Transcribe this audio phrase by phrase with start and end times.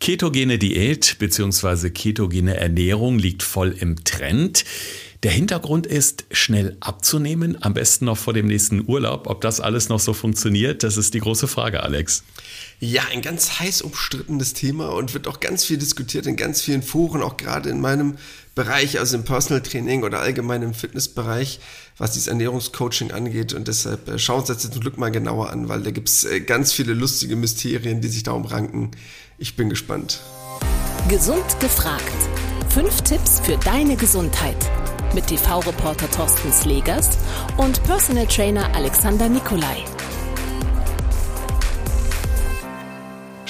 [0.00, 1.90] Ketogene Diät bzw.
[1.90, 4.64] ketogene Ernährung liegt voll im Trend.
[5.24, 9.26] Der Hintergrund ist, schnell abzunehmen, am besten noch vor dem nächsten Urlaub.
[9.26, 12.24] Ob das alles noch so funktioniert, das ist die große Frage, Alex.
[12.78, 16.82] Ja, ein ganz heiß umstrittenes Thema und wird auch ganz viel diskutiert in ganz vielen
[16.82, 18.16] Foren, auch gerade in meinem
[18.54, 21.60] Bereich, also im Personal Training oder allgemein im Fitnessbereich,
[21.98, 23.52] was dieses Ernährungscoaching angeht.
[23.52, 25.90] Und deshalb äh, schauen wir uns das jetzt zum Glück mal genauer an, weil da
[25.90, 28.92] gibt es äh, ganz viele lustige Mysterien, die sich darum ranken.
[29.42, 30.20] Ich bin gespannt.
[31.08, 32.02] Gesund gefragt.
[32.68, 34.58] Fünf Tipps für deine Gesundheit
[35.14, 37.16] mit TV-Reporter Thorsten Slegers
[37.56, 39.82] und Personal Trainer Alexander Nikolai.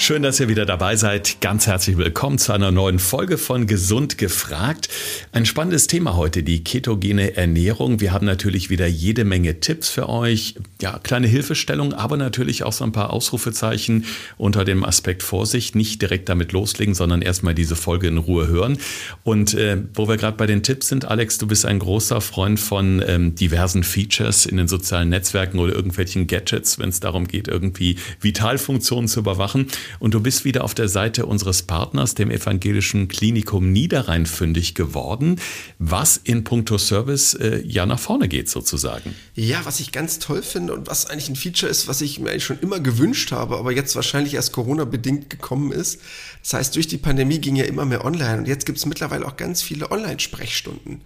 [0.01, 1.41] Schön, dass ihr wieder dabei seid.
[1.41, 4.89] Ganz herzlich willkommen zu einer neuen Folge von Gesund gefragt.
[5.31, 7.99] Ein spannendes Thema heute, die ketogene Ernährung.
[7.99, 10.55] Wir haben natürlich wieder jede Menge Tipps für euch.
[10.81, 14.05] Ja, kleine Hilfestellung, aber natürlich auch so ein paar Ausrufezeichen
[14.39, 15.75] unter dem Aspekt Vorsicht.
[15.75, 18.79] Nicht direkt damit loslegen, sondern erstmal diese Folge in Ruhe hören.
[19.21, 22.59] Und äh, wo wir gerade bei den Tipps sind, Alex, du bist ein großer Freund
[22.59, 27.47] von ähm, diversen Features in den sozialen Netzwerken oder irgendwelchen Gadgets, wenn es darum geht,
[27.47, 29.67] irgendwie Vitalfunktionen zu überwachen.
[29.99, 35.39] Und du bist wieder auf der Seite unseres Partners, dem Evangelischen Klinikum Niederrhein, fündig geworden,
[35.79, 39.15] was in puncto Service äh, ja nach vorne geht sozusagen.
[39.35, 42.31] Ja, was ich ganz toll finde und was eigentlich ein Feature ist, was ich mir
[42.31, 46.01] eigentlich schon immer gewünscht habe, aber jetzt wahrscheinlich erst Corona-bedingt gekommen ist.
[46.41, 49.25] Das heißt, durch die Pandemie ging ja immer mehr online und jetzt gibt es mittlerweile
[49.25, 51.01] auch ganz viele Online-Sprechstunden.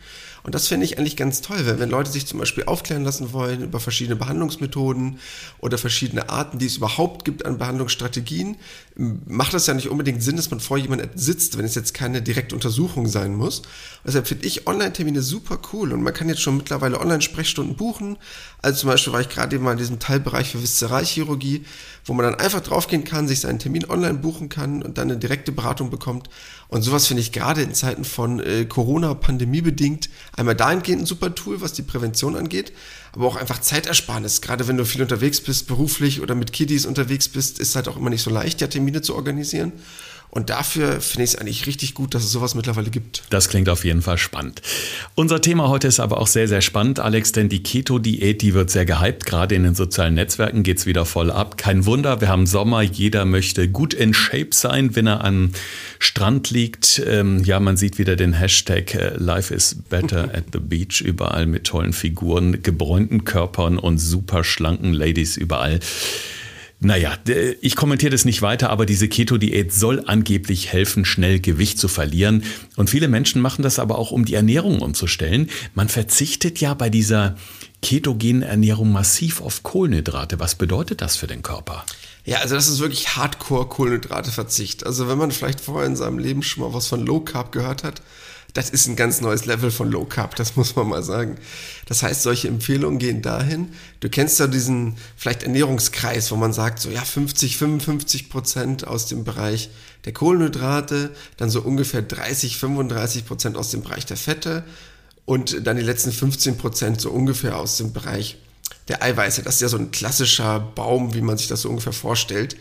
[0.45, 3.33] Und das finde ich eigentlich ganz toll, wenn, wenn Leute sich zum Beispiel aufklären lassen
[3.33, 5.17] wollen über verschiedene Behandlungsmethoden
[5.57, 8.55] oder verschiedene Arten, die es überhaupt gibt an Behandlungsstrategien,
[8.95, 12.21] macht das ja nicht unbedingt Sinn, dass man vor jemandem sitzt, wenn es jetzt keine
[12.21, 13.63] direkte Untersuchung sein muss.
[14.05, 18.17] deshalb finde ich Online-Termine super cool und man kann jetzt schon mittlerweile Online-Sprechstunden buchen.
[18.61, 21.65] Also zum Beispiel war ich gerade eben mal in diesem Teilbereich für Viszeralchirurgie,
[22.05, 25.19] wo man dann einfach draufgehen kann, sich seinen Termin online buchen kann und dann eine
[25.19, 26.29] direkte Beratung bekommt.
[26.67, 31.05] Und sowas finde ich gerade in Zeiten von äh, Corona, Pandemie bedingt, einmal dahingehend ein
[31.05, 32.73] super Tool, was die Prävention angeht,
[33.11, 34.41] aber auch einfach Zeitersparnis.
[34.41, 37.97] Gerade wenn du viel unterwegs bist, beruflich oder mit Kiddies unterwegs bist, ist halt auch
[37.97, 39.73] immer nicht so leicht, ja Termine zu organisieren.
[40.29, 43.23] Und dafür finde ich es eigentlich richtig gut, dass es sowas mittlerweile gibt.
[43.29, 44.61] Das klingt auf jeden Fall spannend.
[45.15, 48.69] Unser Thema heute ist aber auch sehr, sehr spannend, Alex, denn die Keto-Diät, die wird
[48.69, 49.25] sehr gehypt.
[49.25, 51.57] Gerade in den sozialen Netzwerken geht es wieder voll ab.
[51.57, 55.51] Kein Wunder, wir haben Sommer, jeder möchte gut in Shape sein, wenn er am
[55.99, 57.01] Strand liegt.
[57.07, 61.45] Ähm, ja, man sieht wieder den Hashtag äh, Life is better at the beach überall
[61.45, 65.79] mit tollen Figuren, gebräunten Körpern und super schlanken Ladies überall.
[66.85, 67.17] Naja,
[67.61, 72.43] ich kommentiere das nicht weiter, aber diese Keto-Diät soll angeblich helfen, schnell Gewicht zu verlieren.
[72.75, 75.49] Und viele Menschen machen das aber auch, um die Ernährung umzustellen.
[75.73, 77.37] Man verzichtet ja bei dieser
[77.81, 80.39] ketogenen Ernährung massiv auf Kohlenhydrate.
[80.39, 81.83] Was bedeutet das für den Körper?
[82.23, 84.85] Ja, also das ist wirklich Hardcore-Kohlenhydrate-Verzicht.
[84.85, 87.83] Also wenn man vielleicht vorher in seinem Leben schon mal was von Low Carb gehört
[87.83, 88.03] hat,
[88.55, 91.35] das ist ein ganz neues Level von Low Carb, das muss man mal sagen.
[91.87, 93.73] Das heißt, solche Empfehlungen gehen dahin.
[93.99, 99.07] Du kennst ja diesen vielleicht Ernährungskreis, wo man sagt, so ja, 50, 55 Prozent aus
[99.07, 99.69] dem Bereich
[100.05, 104.63] der Kohlenhydrate, dann so ungefähr 30, 35 Prozent aus dem Bereich der Fette
[105.25, 108.37] und dann die letzten 15 Prozent so ungefähr aus dem Bereich
[108.87, 109.43] der Eiweiße.
[109.43, 112.55] Das ist ja so ein klassischer Baum, wie man sich das so ungefähr vorstellt,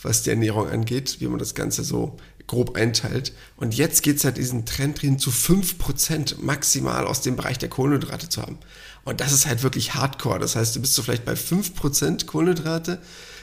[0.00, 2.16] was die Ernährung angeht, wie man das Ganze so
[2.46, 3.32] grob einteilt.
[3.56, 7.70] Und jetzt geht es halt diesen Trend hin, zu 5% maximal aus dem Bereich der
[7.70, 8.58] Kohlenhydrate zu haben.
[9.04, 10.38] Und das ist halt wirklich hardcore.
[10.38, 13.00] Das heißt, du bist so vielleicht bei 5% Kohlenhydrate,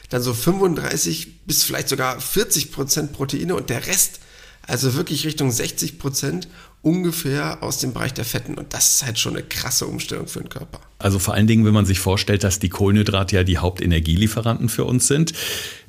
[0.09, 4.19] dann so 35 bis vielleicht sogar 40% Proteine und der Rest,
[4.67, 6.47] also wirklich Richtung 60%
[6.81, 8.55] ungefähr aus dem Bereich der Fetten.
[8.55, 10.79] Und das ist halt schon eine krasse Umstellung für den Körper.
[10.99, 14.85] Also vor allen Dingen, wenn man sich vorstellt, dass die Kohlenhydrate ja die Hauptenergielieferanten für
[14.85, 15.33] uns sind.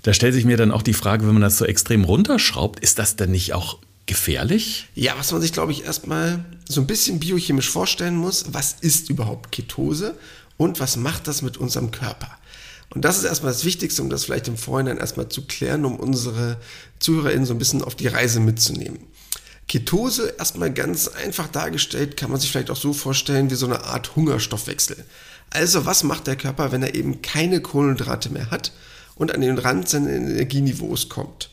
[0.03, 2.99] Da stellt sich mir dann auch die Frage, wenn man das so extrem runterschraubt, ist
[2.99, 4.89] das dann nicht auch gefährlich?
[4.95, 9.11] Ja, was man sich, glaube ich, erstmal so ein bisschen biochemisch vorstellen muss, was ist
[9.11, 10.17] überhaupt Ketose
[10.57, 12.39] und was macht das mit unserem Körper?
[12.95, 15.97] Und das ist erstmal das Wichtigste, um das vielleicht im Vorhinein erstmal zu klären, um
[15.99, 16.59] unsere
[16.99, 18.99] ZuhörerInnen so ein bisschen auf die Reise mitzunehmen.
[19.67, 23.85] Ketose, erstmal ganz einfach dargestellt, kann man sich vielleicht auch so vorstellen wie so eine
[23.85, 25.05] Art Hungerstoffwechsel.
[25.51, 28.73] Also was macht der Körper, wenn er eben keine Kohlenhydrate mehr hat
[29.15, 31.49] und an den Rand seines Energieniveaus kommt?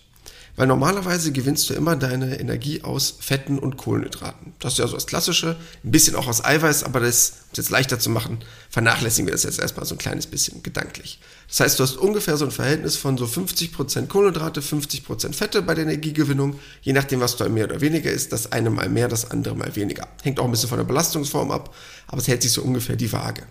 [0.59, 4.51] Weil normalerweise gewinnst du immer deine Energie aus Fetten und Kohlenhydraten.
[4.59, 5.55] Das ist ja so das Klassische,
[5.85, 9.31] ein bisschen auch aus Eiweiß, aber das, um es jetzt leichter zu machen, vernachlässigen wir
[9.31, 11.21] das jetzt erstmal so ein kleines bisschen gedanklich.
[11.49, 15.73] Das heißt, du hast ungefähr so ein Verhältnis von so 50% Kohlenhydrate, 50% Fette bei
[15.73, 19.31] der Energiegewinnung, je nachdem, was da mehr oder weniger ist, das eine mal mehr, das
[19.31, 20.07] andere mal weniger.
[20.21, 21.73] Hängt auch ein bisschen von der Belastungsform ab,
[22.07, 23.43] aber es hält sich so ungefähr die Waage.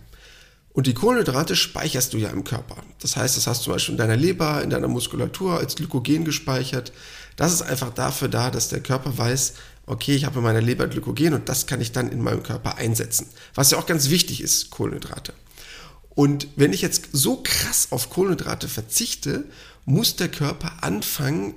[0.73, 2.77] Und die Kohlenhydrate speicherst du ja im Körper.
[3.01, 6.25] Das heißt, das hast du zum Beispiel in deiner Leber, in deiner Muskulatur als Glykogen
[6.25, 6.93] gespeichert.
[7.35, 9.55] Das ist einfach dafür da, dass der Körper weiß,
[9.87, 12.77] okay, ich habe in meiner Leber Glykogen und das kann ich dann in meinem Körper
[12.77, 13.27] einsetzen.
[13.55, 15.33] Was ja auch ganz wichtig ist, Kohlenhydrate.
[16.19, 19.45] Und wenn ich jetzt so krass auf Kohlenhydrate verzichte,
[19.85, 21.55] muss der Körper anfangen,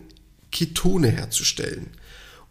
[0.51, 1.89] Ketone herzustellen.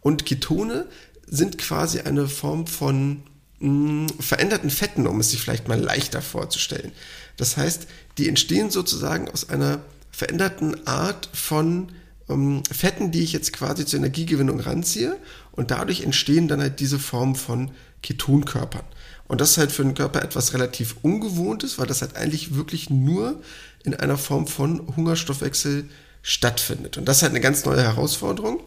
[0.01, 0.87] Und Ketone
[1.25, 3.23] sind quasi eine Form von
[3.59, 6.91] mh, veränderten Fetten, um es sich vielleicht mal leichter vorzustellen.
[7.37, 7.87] Das heißt,
[8.17, 9.79] die entstehen sozusagen aus einer
[10.11, 11.93] veränderten Art von
[12.27, 15.17] ähm, Fetten, die ich jetzt quasi zur Energiegewinnung ranziehe
[15.53, 17.71] und dadurch entstehen dann halt diese Form von
[18.03, 18.83] Ketonkörpern.
[19.31, 22.89] Und das ist halt für den Körper etwas relativ Ungewohntes, weil das halt eigentlich wirklich
[22.89, 23.41] nur
[23.85, 25.85] in einer Form von Hungerstoffwechsel
[26.21, 26.97] stattfindet.
[26.97, 28.59] Und das ist halt eine ganz neue Herausforderung.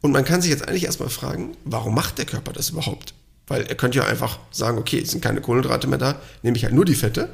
[0.00, 3.14] Und man kann sich jetzt eigentlich erstmal fragen, warum macht der Körper das überhaupt?
[3.46, 6.64] Weil er könnte ja einfach sagen, okay, es sind keine Kohlenhydrate mehr da, nehme ich
[6.64, 7.32] halt nur die Fette.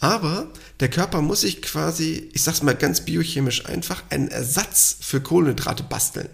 [0.00, 0.48] Aber
[0.80, 5.84] der Körper muss sich quasi, ich sag's mal ganz biochemisch einfach, einen Ersatz für Kohlenhydrate
[5.84, 6.30] basteln.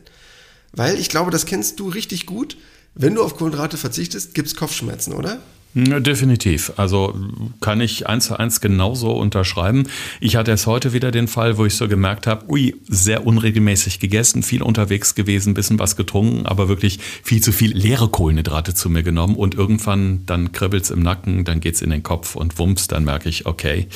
[0.73, 2.57] Weil ich glaube, das kennst du richtig gut.
[2.95, 5.43] Wenn du auf Kohlenhydrate verzichtest, gibt's Kopfschmerzen, oder?
[5.75, 6.73] Definitiv.
[6.77, 7.15] Also
[7.61, 9.89] kann ich eins zu eins genauso unterschreiben.
[10.21, 13.99] Ich hatte erst heute wieder den Fall, wo ich so gemerkt habe, ui, sehr unregelmäßig
[13.99, 18.89] gegessen, viel unterwegs gewesen, bisschen was getrunken, aber wirklich viel zu viel leere Kohlenhydrate zu
[18.89, 22.87] mir genommen und irgendwann dann kribbelt's im Nacken, dann geht's in den Kopf und wumps,
[22.87, 23.89] dann merke ich, okay,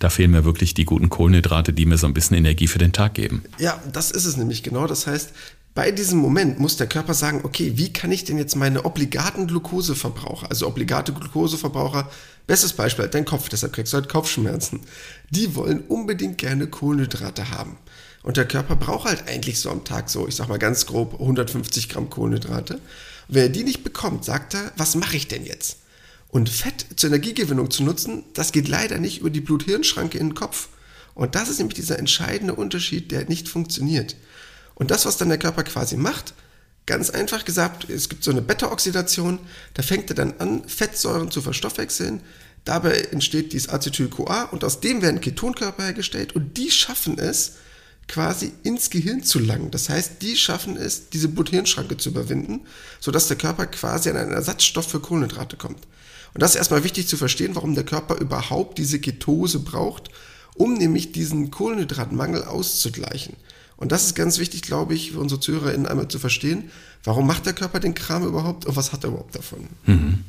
[0.00, 2.92] da fehlen mir wirklich die guten Kohlenhydrate, die mir so ein bisschen Energie für den
[2.92, 3.42] Tag geben.
[3.58, 4.86] Ja, das ist es nämlich genau.
[4.86, 5.32] Das heißt,
[5.74, 9.46] bei diesem Moment muss der Körper sagen, okay, wie kann ich denn jetzt meine obligaten
[9.46, 12.10] Glukoseverbraucher, also obligate Glukoseverbraucher,
[12.46, 14.80] bestes Beispiel, dein Kopf, deshalb kriegst du halt Kopfschmerzen,
[15.30, 17.78] die wollen unbedingt gerne Kohlenhydrate haben.
[18.22, 21.14] Und der Körper braucht halt eigentlich so am Tag so, ich sag mal ganz grob,
[21.14, 22.74] 150 Gramm Kohlenhydrate.
[22.74, 22.80] Und
[23.28, 25.78] wenn er die nicht bekommt, sagt er, was mache ich denn jetzt?
[26.28, 30.34] Und Fett zur Energiegewinnung zu nutzen, das geht leider nicht über die Blut-Hirn-Schranke in den
[30.34, 30.68] Kopf.
[31.14, 34.16] Und das ist nämlich dieser entscheidende Unterschied, der nicht funktioniert.
[34.74, 36.34] Und das, was dann der Körper quasi macht,
[36.86, 39.38] ganz einfach gesagt, es gibt so eine Beta-Oxidation,
[39.74, 42.20] da fängt er dann an, Fettsäuren zu verstoffwechseln.
[42.64, 47.52] Dabei entsteht dieses Acetyl-CoA und aus dem werden Ketonkörper hergestellt und die schaffen es,
[48.08, 49.70] quasi ins Gehirn zu langen.
[49.70, 52.66] Das heißt, die schaffen es, diese Blut-Hirn-Schranke zu überwinden,
[53.00, 55.86] sodass der Körper quasi an einen Ersatzstoff für Kohlenhydrate kommt.
[56.34, 60.10] Und das ist erstmal wichtig zu verstehen, warum der Körper überhaupt diese Ketose braucht,
[60.54, 63.36] um nämlich diesen Kohlenhydratmangel auszugleichen.
[63.82, 66.70] Und das ist ganz wichtig, glaube ich, für unsere ZuhörerInnen einmal zu verstehen.
[67.02, 69.66] Warum macht der Körper den Kram überhaupt und was hat er überhaupt davon?
[69.86, 70.20] Mhm.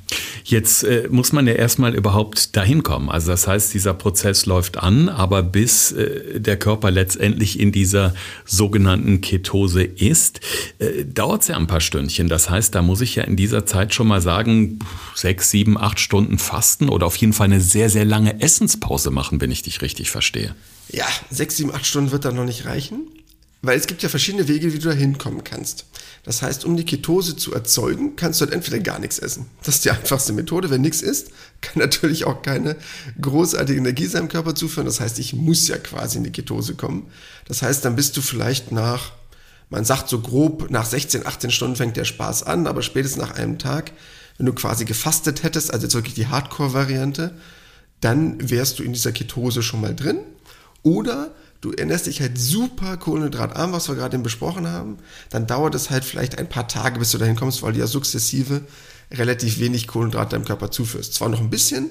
[0.44, 3.12] Jetzt äh, muss man ja erstmal überhaupt dahin kommen.
[3.12, 8.16] Also das heißt, dieser Prozess läuft an, aber bis äh, der Körper letztendlich in dieser
[8.44, 10.40] sogenannten Ketose ist,
[10.80, 12.30] äh, dauert es ja ein paar Stündchen.
[12.30, 14.80] Das heißt, da muss ich ja in dieser Zeit schon mal sagen,
[15.14, 19.40] sechs, sieben, acht Stunden fasten oder auf jeden Fall eine sehr, sehr lange Essenspause machen,
[19.42, 20.56] wenn ich dich richtig verstehe.
[20.90, 23.02] Ja, sechs, sieben, acht Stunden wird dann noch nicht reichen.
[23.66, 25.86] Weil es gibt ja verschiedene Wege, wie du da hinkommen kannst.
[26.24, 29.46] Das heißt, um die Ketose zu erzeugen, kannst du halt entweder gar nichts essen.
[29.64, 30.70] Das ist die einfachste Methode.
[30.70, 31.30] Wenn nichts isst,
[31.62, 32.76] kann natürlich auch keine
[33.22, 34.86] großartige Energie seinem Körper zuführen.
[34.86, 37.10] Das heißt, ich muss ja quasi in die Ketose kommen.
[37.48, 39.14] Das heißt, dann bist du vielleicht nach,
[39.70, 43.36] man sagt so grob, nach 16, 18 Stunden fängt der Spaß an, aber spätestens nach
[43.36, 43.94] einem Tag,
[44.38, 47.34] wenn du quasi gefastet hättest, also jetzt wirklich die Hardcore-Variante,
[48.02, 50.18] dann wärst du in dieser Ketose schon mal drin.
[50.84, 51.34] Oder
[51.64, 54.98] du ernährst dich halt super kohlenhydratarm, was wir gerade besprochen haben,
[55.30, 57.88] dann dauert es halt vielleicht ein paar Tage, bis du dahin kommst, weil du ja
[57.88, 58.62] sukzessive
[59.12, 61.14] relativ wenig Kohlenhydrate deinem Körper zuführst.
[61.14, 61.90] Zwar noch ein bisschen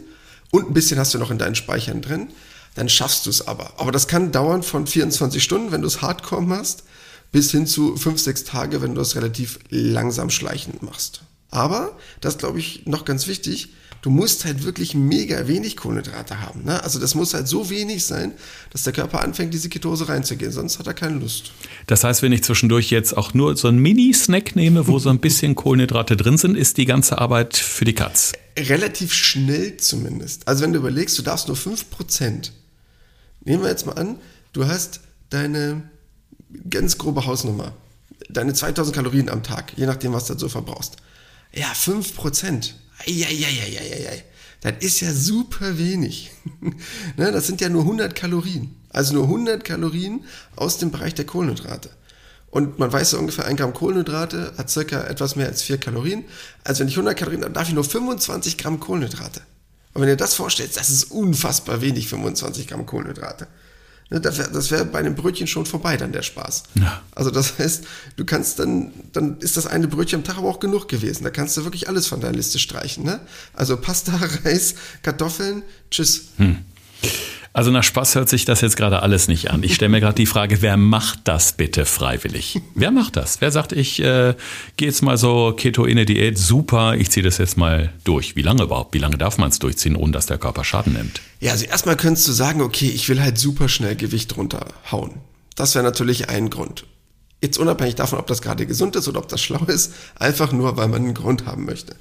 [0.51, 2.29] und ein bisschen hast du noch in deinen Speichern drin,
[2.75, 3.73] dann schaffst du es aber.
[3.79, 6.85] Aber das kann dauern von 24 Stunden, wenn du es hardcore machst,
[7.31, 11.23] bis hin zu 5, 6 Tage, wenn du es relativ langsam schleichend machst.
[11.51, 13.73] Aber, das glaube ich noch ganz wichtig,
[14.03, 16.65] du musst halt wirklich mega wenig Kohlenhydrate haben.
[16.65, 16.83] Ne?
[16.83, 18.33] Also das muss halt so wenig sein,
[18.71, 21.53] dass der Körper anfängt, diese Ketose reinzugehen, sonst hat er keine Lust.
[21.87, 25.21] Das heißt, wenn ich zwischendurch jetzt auch nur so einen Mini-Snack nehme, wo so ein
[25.21, 28.33] bisschen Kohlenhydrate drin sind, ist die ganze Arbeit für die Katz.
[28.59, 30.47] Relativ schnell zumindest.
[30.49, 32.51] Also wenn du überlegst, du darfst nur 5%.
[33.45, 34.19] Nehmen wir jetzt mal an,
[34.53, 35.83] du hast deine
[36.69, 37.73] ganz grobe Hausnummer.
[38.29, 40.97] Deine 2000 Kalorien am Tag, je nachdem, was du so verbrauchst.
[41.55, 42.73] Ja, 5%.
[42.99, 44.25] Eieieiei.
[44.61, 46.31] Das ist ja super wenig.
[47.17, 48.77] ne, das sind ja nur 100 Kalorien.
[48.91, 51.91] Also nur 100 Kalorien aus dem Bereich der Kohlenhydrate.
[52.53, 56.25] Und man weiß ja ungefähr, ein Gramm Kohlenhydrate hat circa etwas mehr als 4 Kalorien.
[56.65, 59.41] Also wenn ich 100 Kalorien habe, darf ich nur 25 Gramm Kohlenhydrate.
[59.95, 63.49] Und wenn ihr das vorstellt, das ist unfassbar wenig, 25 Gramm Kohlenhydrate.
[64.13, 66.65] Ne, das wäre bei einem Brötchen schon vorbei, dann der Spaß.
[66.75, 67.01] Ja.
[67.15, 67.85] Also das heißt,
[68.17, 71.25] du kannst dann, dann ist das eine Brötchen am Tag aber auch genug gewesen.
[71.25, 73.05] Da kannst du wirklich alles von deiner Liste streichen.
[73.05, 73.21] Ne?
[73.55, 74.13] Also Pasta,
[74.45, 76.27] Reis, Kartoffeln, tschüss.
[76.37, 76.59] Hm.
[77.55, 79.63] Also nach Spaß hört sich das jetzt gerade alles nicht an.
[79.63, 82.61] Ich stelle mir gerade die Frage, wer macht das bitte freiwillig?
[82.75, 83.43] Wer macht das?
[83.43, 84.35] Wer sagt, ich äh,
[84.79, 88.37] gehe jetzt mal so Ketoine Diät, super, ich ziehe das jetzt mal durch.
[88.37, 88.95] Wie lange überhaupt?
[88.95, 91.21] Wie lange darf man es durchziehen, ohne dass der Körper Schaden nimmt?
[91.41, 95.13] Ja, also erstmal könntest du sagen, okay, ich will halt super schnell Gewicht runterhauen.
[95.55, 96.87] Das wäre natürlich ein Grund.
[97.43, 100.79] Jetzt unabhängig davon, ob das gerade gesund ist oder ob das schlau ist, einfach nur,
[100.79, 101.97] weil man einen Grund haben möchte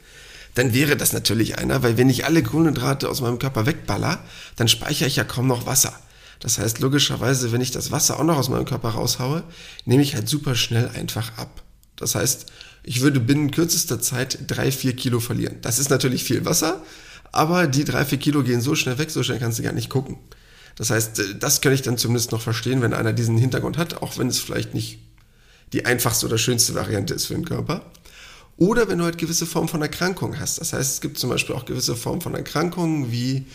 [0.55, 4.19] dann wäre das natürlich einer, weil wenn ich alle Kohlenhydrate aus meinem Körper wegballer,
[4.55, 5.93] dann speichere ich ja kaum noch Wasser.
[6.39, 9.43] Das heißt, logischerweise, wenn ich das Wasser auch noch aus meinem Körper raushaue,
[9.85, 11.61] nehme ich halt super schnell einfach ab.
[11.95, 12.47] Das heißt,
[12.83, 15.57] ich würde binnen kürzester Zeit drei, vier Kilo verlieren.
[15.61, 16.83] Das ist natürlich viel Wasser,
[17.31, 19.89] aber die drei, vier Kilo gehen so schnell weg, so schnell kannst du gar nicht
[19.89, 20.17] gucken.
[20.75, 24.01] Das heißt, äh, das kann ich dann zumindest noch verstehen, wenn einer diesen Hintergrund hat,
[24.01, 24.99] auch wenn es vielleicht nicht
[25.73, 27.91] die einfachste oder schönste Variante ist für den Körper.
[28.61, 30.61] Oder wenn du halt gewisse Formen von Erkrankungen hast.
[30.61, 33.47] Das heißt, es gibt zum Beispiel auch gewisse Formen von Erkrankungen wie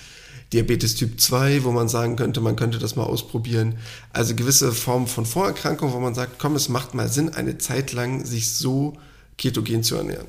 [0.53, 3.77] Diabetes Typ 2, wo man sagen könnte, man könnte das mal ausprobieren.
[4.13, 7.93] Also gewisse Formen von Vorerkrankungen, wo man sagt, komm, es macht mal Sinn, eine Zeit
[7.93, 8.95] lang sich so
[9.39, 10.27] ketogen zu ernähren.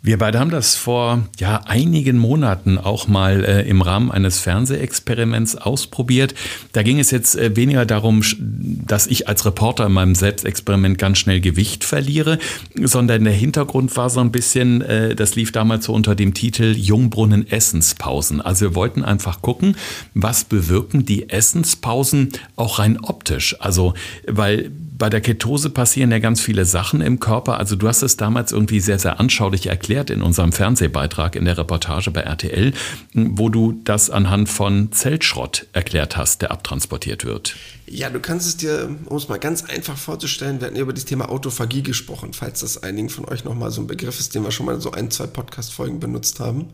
[0.00, 5.56] Wir beide haben das vor ja, einigen Monaten auch mal äh, im Rahmen eines Fernsehexperiments
[5.56, 6.34] ausprobiert.
[6.72, 11.18] Da ging es jetzt äh, weniger darum, dass ich als Reporter in meinem Selbstexperiment ganz
[11.18, 12.38] schnell Gewicht verliere,
[12.80, 16.76] sondern der Hintergrund war so ein bisschen, äh, das lief damals so unter dem Titel
[16.76, 18.40] Jungbrunnen Essenspausen.
[18.40, 19.76] Also wir wollten einfach gucken,
[20.14, 23.56] was bewirken die Essenspausen auch rein optisch.
[23.58, 23.94] Also,
[24.28, 27.58] weil bei der Ketose passieren ja ganz viele Sachen im Körper.
[27.58, 31.56] Also du hast es damals irgendwie sehr, sehr anschaulich erklärt in unserem Fernsehbeitrag in der
[31.56, 32.72] Reportage bei RTL,
[33.14, 37.54] wo du das anhand von Zellschrott erklärt hast, der abtransportiert wird.
[37.86, 40.92] Ja, du kannst es dir, um es mal ganz einfach vorzustellen, wir hatten ja über
[40.92, 44.42] das Thema Autophagie gesprochen, falls das einigen von euch nochmal so ein Begriff ist, den
[44.42, 46.70] wir schon mal so ein, zwei Podcast-Folgen benutzt haben.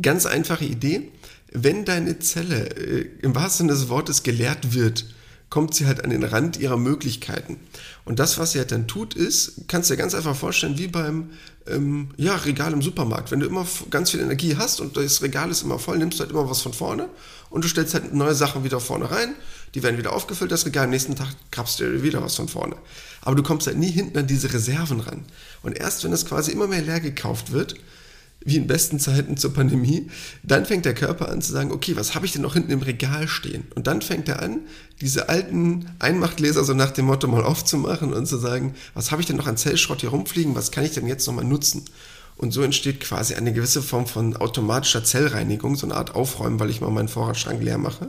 [0.00, 1.08] Ganz einfache Idee.
[1.52, 5.06] Wenn deine Zelle äh, im wahrsten Sinne des Wortes geleert wird,
[5.50, 7.58] kommt sie halt an den Rand ihrer Möglichkeiten.
[8.04, 10.86] Und das, was sie halt dann tut, ist, kannst du dir ganz einfach vorstellen, wie
[10.86, 11.30] beim
[11.66, 13.30] ähm, ja, Regal im Supermarkt.
[13.30, 16.22] Wenn du immer ganz viel Energie hast und das Regal ist immer voll, nimmst du
[16.22, 17.08] halt immer was von vorne
[17.50, 19.34] und du stellst halt neue Sachen wieder vorne rein,
[19.74, 22.76] die werden wieder aufgefüllt, das Regal, am nächsten Tag krabst du wieder was von vorne.
[23.20, 25.24] Aber du kommst halt nie hinten an diese Reserven ran.
[25.62, 27.74] Und erst wenn das quasi immer mehr leer gekauft wird,
[28.42, 30.08] wie in besten Zeiten zur Pandemie,
[30.42, 32.82] dann fängt der Körper an zu sagen, okay, was habe ich denn noch hinten im
[32.82, 33.64] Regal stehen?
[33.74, 34.60] Und dann fängt er an,
[35.00, 39.26] diese alten Einmachtgläser so nach dem Motto mal aufzumachen und zu sagen, was habe ich
[39.26, 41.84] denn noch an Zellschrott hier rumfliegen, was kann ich denn jetzt nochmal nutzen?
[42.36, 46.70] Und so entsteht quasi eine gewisse Form von automatischer Zellreinigung, so eine Art Aufräumen, weil
[46.70, 48.08] ich mal meinen Vorratsschrank leer mache.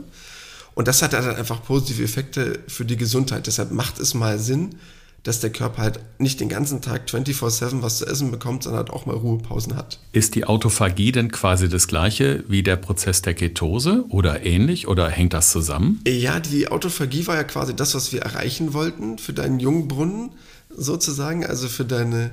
[0.74, 3.46] Und das hat dann einfach positive Effekte für die Gesundheit.
[3.46, 4.76] Deshalb macht es mal Sinn,
[5.22, 8.90] dass der Körper halt nicht den ganzen Tag 24-7 was zu essen bekommt, sondern halt
[8.90, 10.00] auch mal Ruhepausen hat.
[10.12, 15.08] Ist die Autophagie denn quasi das gleiche wie der Prozess der Ketose oder ähnlich oder
[15.08, 16.00] hängt das zusammen?
[16.06, 20.30] Ja, die Autophagie war ja quasi das, was wir erreichen wollten für deinen Jungbrunnen
[20.74, 22.30] sozusagen, also für dein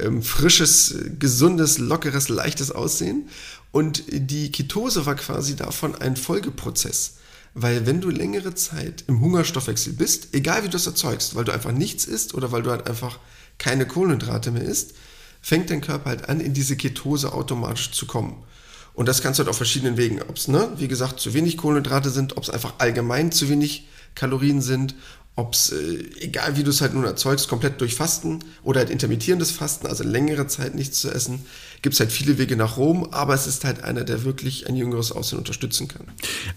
[0.00, 3.28] ähm, frisches, gesundes, lockeres, leichtes Aussehen.
[3.70, 7.14] Und die Ketose war quasi davon ein Folgeprozess.
[7.54, 11.52] Weil wenn du längere Zeit im Hungerstoffwechsel bist, egal wie du es erzeugst, weil du
[11.52, 13.18] einfach nichts isst oder weil du halt einfach
[13.58, 14.94] keine Kohlenhydrate mehr isst,
[15.42, 18.42] fängt dein Körper halt an, in diese Ketose automatisch zu kommen.
[18.94, 20.22] Und das kannst du halt auf verschiedenen Wegen.
[20.22, 23.88] Ob es, ne, wie gesagt, zu wenig Kohlenhydrate sind, ob es einfach allgemein zu wenig
[24.14, 24.94] Kalorien sind,
[25.34, 28.90] ob es, äh, egal wie du es halt nun erzeugst, komplett durch Fasten oder halt
[28.90, 31.44] intermittierendes Fasten, also längere Zeit nichts zu essen,
[31.82, 34.76] gibt es halt viele Wege nach Rom, aber es ist halt einer, der wirklich ein
[34.76, 36.06] jüngeres Aussehen unterstützen kann.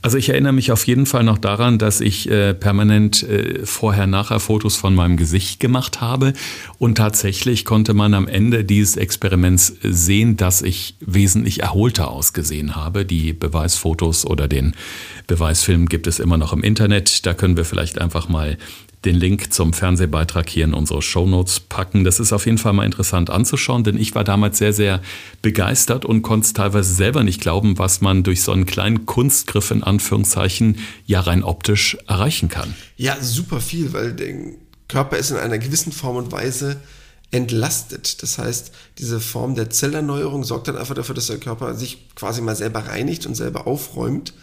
[0.04, 4.40] Also ich erinnere mich auf jeden Fall noch daran, dass ich äh, permanent äh, vorher-nachher
[4.40, 6.34] Fotos von meinem Gesicht gemacht habe
[6.78, 13.04] und tatsächlich konnte man am Ende dieses Experiments sehen, dass ich wesentlich erholter ausgesehen habe.
[13.04, 14.76] Die Beweisfotos oder den
[15.26, 17.26] Beweisfilm gibt es immer noch im Internet.
[17.26, 18.58] Da können wir vielleicht einfach mal
[19.06, 22.04] den Link zum Fernsehbeitrag hier in unsere Shownotes packen.
[22.04, 25.02] Das ist auf jeden Fall mal interessant anzuschauen, denn ich war damals sehr, sehr
[25.42, 29.72] begeistert und konnte es teilweise selber nicht glauben, was man durch so einen kleinen Kunstgriff
[29.72, 32.74] in Anführungszeichen ja rein optisch erreichen kann.
[32.98, 34.36] Ja, super viel, weil der
[34.88, 36.82] Körper ist in einer gewissen Form und Weise
[37.32, 38.24] entlastet.
[38.24, 42.42] Das heißt, diese Form der Zellerneuerung sorgt dann einfach dafür, dass der Körper sich quasi
[42.42, 44.34] mal selber reinigt und selber aufräumt.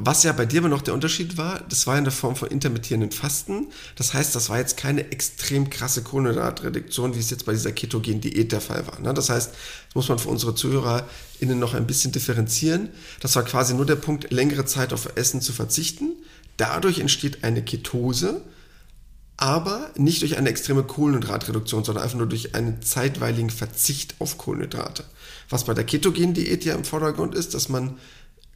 [0.00, 2.48] Was ja bei dir aber noch der Unterschied war, das war in der Form von
[2.48, 3.66] intermittierenden Fasten.
[3.96, 8.20] Das heißt, das war jetzt keine extrem krasse Kohlenhydratreduktion, wie es jetzt bei dieser ketogenen
[8.20, 9.00] Diät der Fall war.
[9.00, 9.12] Ne?
[9.12, 12.90] Das heißt, das muss man für unsere ZuhörerInnen noch ein bisschen differenzieren.
[13.18, 16.12] Das war quasi nur der Punkt, längere Zeit auf Essen zu verzichten.
[16.58, 18.42] Dadurch entsteht eine Ketose,
[19.36, 25.04] aber nicht durch eine extreme Kohlenhydratreduktion, sondern einfach nur durch einen zeitweiligen Verzicht auf Kohlenhydrate.
[25.48, 27.98] Was bei der Ketogen-Diät ja im Vordergrund ist, dass man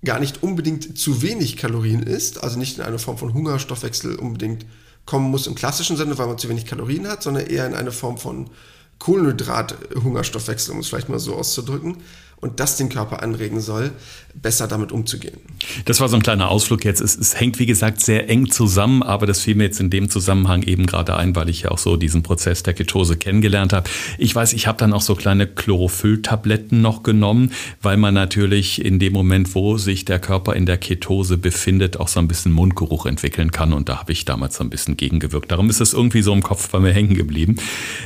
[0.05, 4.67] gar nicht unbedingt zu wenig Kalorien isst, also nicht in eine Form von Hungerstoffwechsel unbedingt
[5.07, 7.93] kommen muss im klassischen Sinne, weil man zu wenig Kalorien hat, sondern eher in eine
[7.93, 8.51] Form von
[8.99, 11.99] Kohlenhydrat-Hungerstoffwechsel, um es vielleicht mal so auszudrücken
[12.43, 13.93] und das den Körper anregen soll,
[14.35, 15.37] besser damit umzugehen.
[15.85, 17.01] Das war so ein kleiner Ausflug jetzt.
[17.01, 20.11] Es, es, hängt, wie gesagt, sehr eng zusammen, aber das fiel mir jetzt in dem
[20.11, 23.89] Zusammenhang eben gerade ein, weil ich ja auch so diesen Prozess der Ketose kennengelernt habe.
[24.19, 28.99] Ich weiß, ich habe dann auch so kleine Chlorophyll-Tabletten noch genommen, weil man natürlich in
[28.99, 33.07] dem Moment, wo sich der Körper in der Ketose befindet, auch so ein bisschen Mundgeruch
[33.07, 35.53] entwickeln kann und da habe ich damals so ein bisschen gegengewirkt.
[35.53, 37.57] Darum ist es irgendwie so im Kopf bei mir hängen geblieben.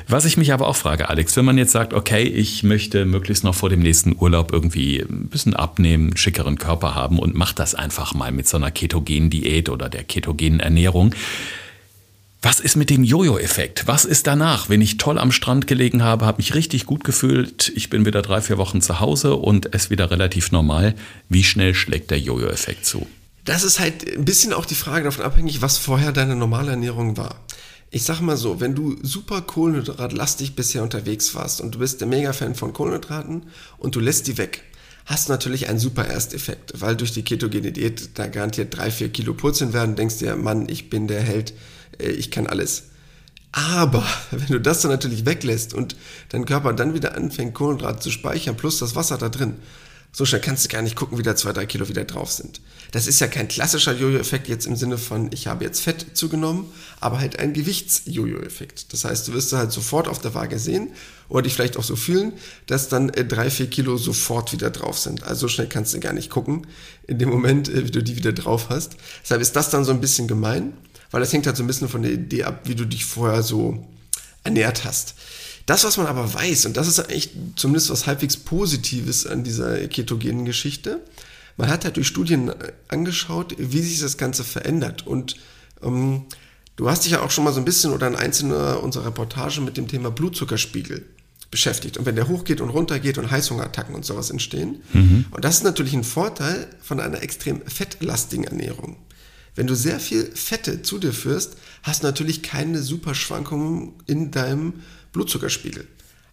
[0.08, 3.42] Was ich mich aber auch frage, Alex, wenn man jetzt sagt, okay, ich möchte möglichst
[3.42, 7.36] noch vor dem nächsten Urlaub Urlaub irgendwie ein bisschen abnehmen, einen schickeren Körper haben und
[7.36, 11.14] macht das einfach mal mit so einer ketogenen Diät oder der ketogenen Ernährung.
[12.42, 13.86] Was ist mit dem Jojo-Effekt?
[13.86, 17.72] Was ist danach, wenn ich toll am Strand gelegen habe, habe mich richtig gut gefühlt,
[17.76, 20.96] ich bin wieder drei, vier Wochen zu Hause und es wieder relativ normal.
[21.28, 23.06] Wie schnell schlägt der Jojo-Effekt zu?
[23.44, 27.16] Das ist halt ein bisschen auch die Frage davon abhängig, was vorher deine normale Ernährung
[27.16, 27.36] war
[27.96, 32.08] ich sag mal so, wenn du super kohlenhydratlastig bisher unterwegs warst und du bist der
[32.08, 33.44] Mega-Fan von Kohlenhydraten
[33.78, 34.64] und du lässt die weg,
[35.06, 39.32] hast natürlich einen super Ersteffekt, weil durch die ketogene Diät da garantiert drei, vier Kilo
[39.32, 41.54] purzeln werden, denkst dir, Mann, ich bin der Held,
[41.98, 42.88] äh, ich kann alles.
[43.52, 45.96] Aber wenn du das dann natürlich weglässt und
[46.28, 49.54] dein Körper dann wieder anfängt, Kohlenhydrate zu speichern, plus das Wasser da drin,
[50.16, 52.62] so schnell kannst du gar nicht gucken, wie da zwei, drei Kilo wieder drauf sind.
[52.90, 56.72] Das ist ja kein klassischer Jojo-Effekt jetzt im Sinne von, ich habe jetzt Fett zugenommen,
[57.00, 58.94] aber halt ein Gewichts-Jojo-Effekt.
[58.94, 60.88] Das heißt, du wirst halt sofort auf der Waage sehen
[61.28, 62.32] oder dich vielleicht auch so fühlen,
[62.66, 65.22] dass dann äh, drei, vier Kilo sofort wieder drauf sind.
[65.22, 66.66] Also so schnell kannst du gar nicht gucken,
[67.06, 68.96] in dem Moment, äh, wie du die wieder drauf hast.
[69.22, 70.72] Deshalb ist das dann so ein bisschen gemein,
[71.10, 73.42] weil das hängt halt so ein bisschen von der Idee ab, wie du dich vorher
[73.42, 73.86] so
[74.44, 75.14] ernährt hast.
[75.66, 79.88] Das, was man aber weiß, und das ist eigentlich zumindest was halbwegs Positives an dieser
[79.88, 81.00] ketogenen Geschichte,
[81.56, 82.52] man hat halt durch Studien
[82.88, 85.06] angeschaut, wie sich das Ganze verändert.
[85.06, 85.36] Und
[85.82, 86.26] ähm,
[86.76, 89.60] du hast dich ja auch schon mal so ein bisschen oder in einzelner unserer Reportage
[89.60, 91.04] mit dem Thema Blutzuckerspiegel
[91.50, 91.96] beschäftigt.
[91.96, 94.82] Und wenn der hochgeht und runtergeht und Heißhungerattacken und sowas entstehen.
[94.92, 95.26] Mhm.
[95.30, 98.96] Und das ist natürlich ein Vorteil von einer extrem fettlastigen Ernährung.
[99.54, 104.74] Wenn du sehr viel Fette zu dir führst, hast du natürlich keine Superschwankungen in deinem
[105.16, 105.86] Blutzuckerspiegel.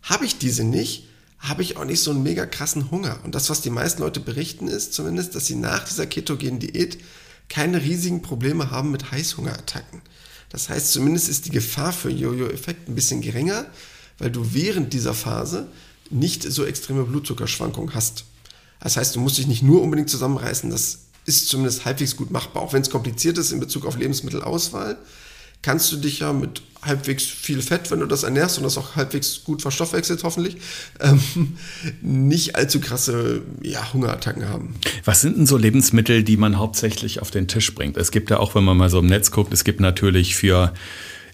[0.03, 1.07] Habe ich diese nicht,
[1.39, 3.19] habe ich auch nicht so einen mega krassen Hunger.
[3.23, 6.97] Und das, was die meisten Leute berichten, ist zumindest, dass sie nach dieser ketogenen Diät
[7.47, 10.01] keine riesigen Probleme haben mit Heißhungerattacken.
[10.49, 13.65] Das heißt, zumindest ist die Gefahr für Jojo-Effekt ein bisschen geringer,
[14.19, 15.67] weil du während dieser Phase
[16.09, 18.25] nicht so extreme Blutzuckerschwankungen hast.
[18.79, 22.61] Das heißt, du musst dich nicht nur unbedingt zusammenreißen, das ist zumindest halbwegs gut machbar,
[22.61, 24.97] auch wenn es kompliziert ist in Bezug auf Lebensmittelauswahl
[25.63, 28.95] kannst du dich ja mit halbwegs viel Fett, wenn du das ernährst und das auch
[28.95, 30.57] halbwegs gut verstoffwechselt hoffentlich,
[30.99, 31.19] ähm,
[32.01, 34.75] nicht allzu krasse ja, Hungerattacken haben.
[35.05, 37.97] Was sind denn so Lebensmittel, die man hauptsächlich auf den Tisch bringt?
[37.97, 40.73] Es gibt ja auch, wenn man mal so im Netz guckt, es gibt natürlich für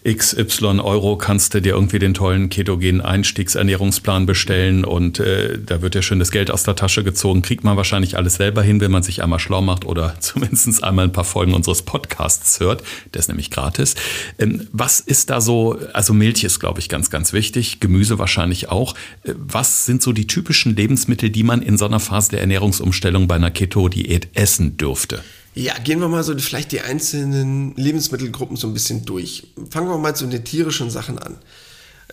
[0.08, 5.96] XY Euro kannst du dir irgendwie den tollen ketogenen Einstiegsernährungsplan bestellen und äh, da wird
[5.96, 7.42] ja schön das Geld aus der Tasche gezogen.
[7.42, 11.06] Kriegt man wahrscheinlich alles selber hin, wenn man sich einmal schlau macht oder zumindest einmal
[11.06, 12.84] ein paar Folgen unseres Podcasts hört.
[13.14, 13.96] Der ist nämlich gratis.
[14.38, 18.70] Ähm, was ist da so, also Milch ist, glaube ich, ganz, ganz wichtig, Gemüse wahrscheinlich
[18.70, 18.96] auch.
[19.24, 23.28] Äh, was sind so die typischen Lebensmittel, die man in so einer Phase der Ernährungsumstellung
[23.28, 25.24] bei einer Keto-Diät essen dürfte?
[25.60, 29.48] Ja, gehen wir mal so vielleicht die einzelnen Lebensmittelgruppen so ein bisschen durch.
[29.70, 31.36] Fangen wir mal zu den tierischen Sachen an.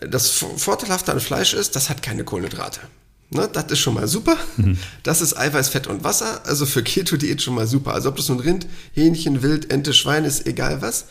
[0.01, 2.81] Das Vorteilhafte an Fleisch ist, das hat keine Kohlenhydrate.
[3.31, 4.37] Ne, das ist schon mal super.
[4.57, 4.77] Mhm.
[5.05, 6.45] Das ist Eiweiß, Fett und Wasser.
[6.45, 7.95] Also für Keto-Diät schon mal super.
[7.95, 11.05] Also ob das nun Rind, Hähnchen, Wild, Ente, Schwein ist, egal was.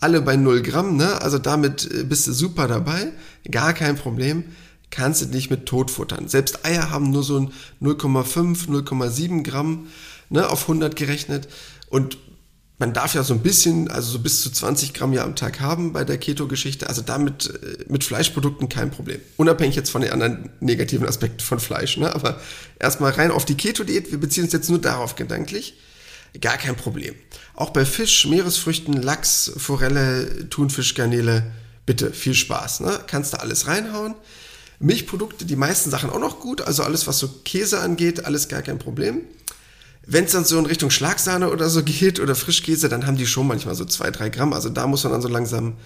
[0.00, 1.20] Alle bei 0 Gramm, ne?
[1.20, 3.12] Also damit äh, bist du super dabei.
[3.50, 4.44] Gar kein Problem.
[4.90, 6.28] Kannst du nicht mit tot futtern.
[6.28, 9.88] Selbst Eier haben nur so ein 0,5, 0,7 Gramm
[10.30, 11.48] ne, auf 100 gerechnet.
[11.88, 12.18] Und
[12.78, 15.60] man darf ja so ein bisschen, also so bis zu 20 Gramm ja am Tag
[15.60, 16.88] haben bei der Keto-Geschichte.
[16.88, 19.20] Also damit äh, mit Fleischprodukten kein Problem.
[19.36, 21.96] Unabhängig jetzt von den anderen negativen Aspekten von Fleisch.
[21.96, 22.14] Ne?
[22.14, 22.40] Aber
[22.78, 24.10] erstmal rein auf die Keto-Diät.
[24.10, 25.78] Wir beziehen uns jetzt nur darauf gedanklich.
[26.40, 27.14] Gar kein Problem.
[27.54, 31.52] Auch bei Fisch, Meeresfrüchten, Lachs, Forelle, Thunfisch, Garnele,
[31.86, 32.80] bitte viel Spaß.
[32.80, 32.98] Ne?
[33.06, 34.14] Kannst du alles reinhauen.
[34.80, 36.60] Milchprodukte, die meisten Sachen auch noch gut.
[36.60, 39.20] Also alles, was so Käse angeht, alles gar kein Problem.
[40.06, 43.26] Wenn es dann so in Richtung Schlagsahne oder so geht oder Frischkäse, dann haben die
[43.26, 44.52] schon manchmal so zwei, drei Gramm.
[44.52, 45.76] Also da muss man dann so langsam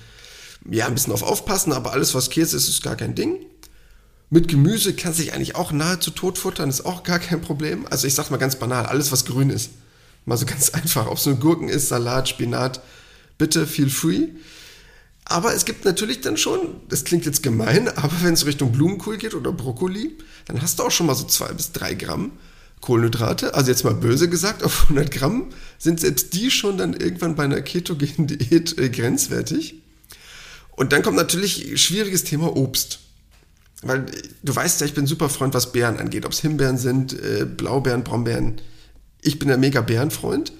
[0.69, 1.73] ja ein bisschen auf aufpassen.
[1.73, 3.37] Aber alles, was Käse ist, ist gar kein Ding.
[4.31, 7.87] Mit Gemüse kann sich eigentlich auch nahezu tot futtern, ist auch gar kein Problem.
[7.89, 9.71] Also ich sag mal ganz banal, alles was grün ist.
[10.25, 11.07] Mal so ganz einfach.
[11.07, 12.83] Ob es nur Gurken ist, Salat, Spinat,
[13.39, 14.29] bitte feel free.
[15.25, 19.17] Aber es gibt natürlich dann schon, das klingt jetzt gemein, aber wenn es Richtung Blumenkohl
[19.17, 22.33] geht oder Brokkoli, dann hast du auch schon mal so zwei bis drei Gramm
[22.81, 23.55] Kohlenhydrate.
[23.55, 25.47] Also jetzt mal böse gesagt, auf 100 Gramm
[25.79, 29.77] sind selbst die schon dann irgendwann bei einer ketogenen Diät äh, grenzwertig.
[30.71, 33.01] Und dann kommt natürlich schwieriges Thema Obst.
[33.83, 34.07] Weil
[34.43, 36.27] du weißt ja, ich bin super Freund, was Beeren angeht.
[36.27, 38.61] Ob es Himbeeren sind, äh, Blaubeeren, Brombeeren.
[39.23, 40.53] Ich bin der mega Bärenfreund.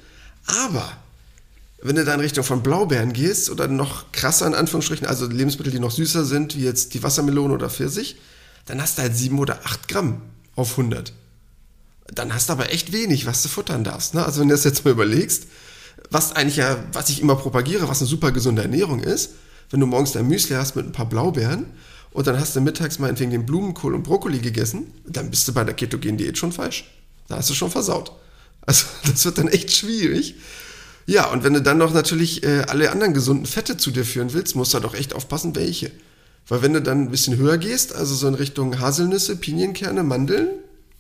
[0.47, 0.93] Aber
[1.83, 5.73] wenn du da in Richtung von Blaubeeren gehst oder noch krasser in Anführungsstrichen, also Lebensmittel,
[5.73, 8.17] die noch süßer sind, wie jetzt die Wassermelone oder Pfirsich,
[8.67, 10.23] dann hast du halt 7 oder 8 Gramm
[10.57, 11.13] auf 100.
[12.13, 14.15] Dann hast du aber echt wenig, was du futtern darfst.
[14.15, 14.25] Ne?
[14.25, 15.47] Also wenn du das jetzt mal überlegst,
[16.11, 19.31] was eigentlich ja, was ich immer propagiere, was eine super gesunde Ernährung ist,
[19.71, 21.67] wenn du morgens dein Müsli hast mit ein paar Blaubeeren
[22.11, 25.53] und dann hast du mittags mal entwegen den Blumenkohl und Brokkoli gegessen, dann bist du
[25.53, 26.85] bei der ketogenen Diät schon falsch.
[27.29, 28.13] Da hast du schon versaut.
[28.63, 30.37] Also das wird dann echt schwierig.
[31.07, 34.33] Ja, und wenn du dann noch natürlich äh, alle anderen gesunden Fette zu dir führen
[34.35, 35.91] willst, musst du doch echt aufpassen, welche.
[36.47, 40.49] Weil wenn du dann ein bisschen höher gehst, also so in Richtung Haselnüsse, Pinienkerne, Mandeln,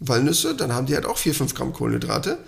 [0.00, 2.38] Walnüsse, dann haben die halt auch 4, 5 Gramm Kohlenhydrate.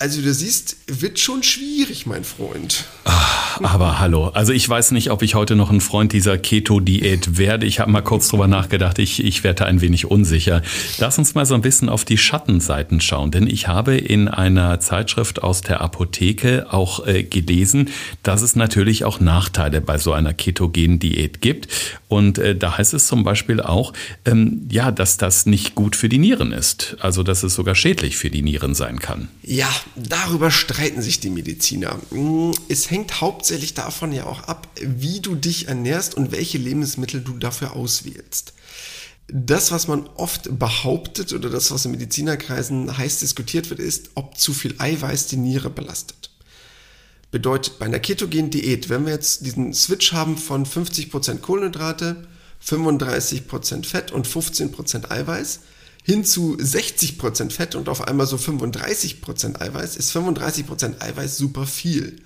[0.00, 2.84] Also du siehst, wird schon schwierig, mein Freund.
[3.04, 7.36] Ach, aber hallo, also ich weiß nicht, ob ich heute noch ein Freund dieser Keto-Diät
[7.36, 7.66] werde.
[7.66, 10.62] Ich habe mal kurz drüber nachgedacht, ich, ich werde ein wenig unsicher.
[10.98, 14.78] Lass uns mal so ein bisschen auf die Schattenseiten schauen, denn ich habe in einer
[14.78, 17.90] Zeitschrift aus der Apotheke auch äh, gelesen,
[18.22, 21.66] dass es natürlich auch Nachteile bei so einer ketogenen Diät gibt.
[22.06, 23.92] Und äh, da heißt es zum Beispiel auch,
[24.24, 26.96] ähm, ja, dass das nicht gut für die Nieren ist.
[27.00, 29.28] Also dass es sogar schädlich für die Nieren sein kann.
[29.42, 31.98] Ja, darüber streiten sich die Mediziner.
[32.10, 37.20] Mm, es hängt hauptsächlich davon ja auch ab, wie du dich ernährst und welche Lebensmittel
[37.20, 38.52] du dafür auswählst.
[39.28, 44.38] Das, was man oft behauptet oder das, was in Medizinerkreisen heiß diskutiert wird, ist, ob
[44.38, 46.30] zu viel Eiweiß die Niere belastet.
[47.30, 52.26] Bedeutet, bei einer ketogenen Diät, wenn wir jetzt diesen Switch haben von 50% Kohlenhydrate,
[52.66, 55.60] 35% Fett und 15% Eiweiß,
[56.08, 62.16] hin zu 60% Fett und auf einmal so 35% Eiweiß, ist 35% Eiweiß super viel.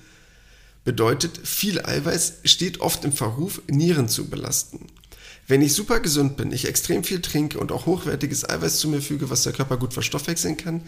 [0.85, 4.87] Bedeutet, viel Eiweiß steht oft im Verruf, Nieren zu belasten.
[5.49, 9.03] Wenn ich super gesund bin, ich extrem viel trinke und auch hochwertiges Eiweiß zu mir
[9.03, 10.83] füge, was der Körper gut verstoffwechseln kann,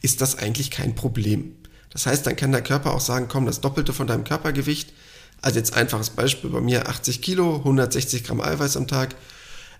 [0.00, 1.54] ist das eigentlich kein Problem.
[1.90, 4.94] Das heißt, dann kann der Körper auch sagen, komm, das Doppelte von deinem Körpergewicht,
[5.42, 9.16] also jetzt einfaches Beispiel bei mir 80 Kilo, 160 Gramm Eiweiß am Tag,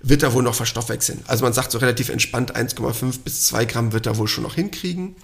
[0.00, 1.22] wird er wohl noch verstoffwechseln.
[1.26, 4.54] Also man sagt so relativ entspannt 1,5 bis 2 Gramm wird er wohl schon noch
[4.54, 5.16] hinkriegen.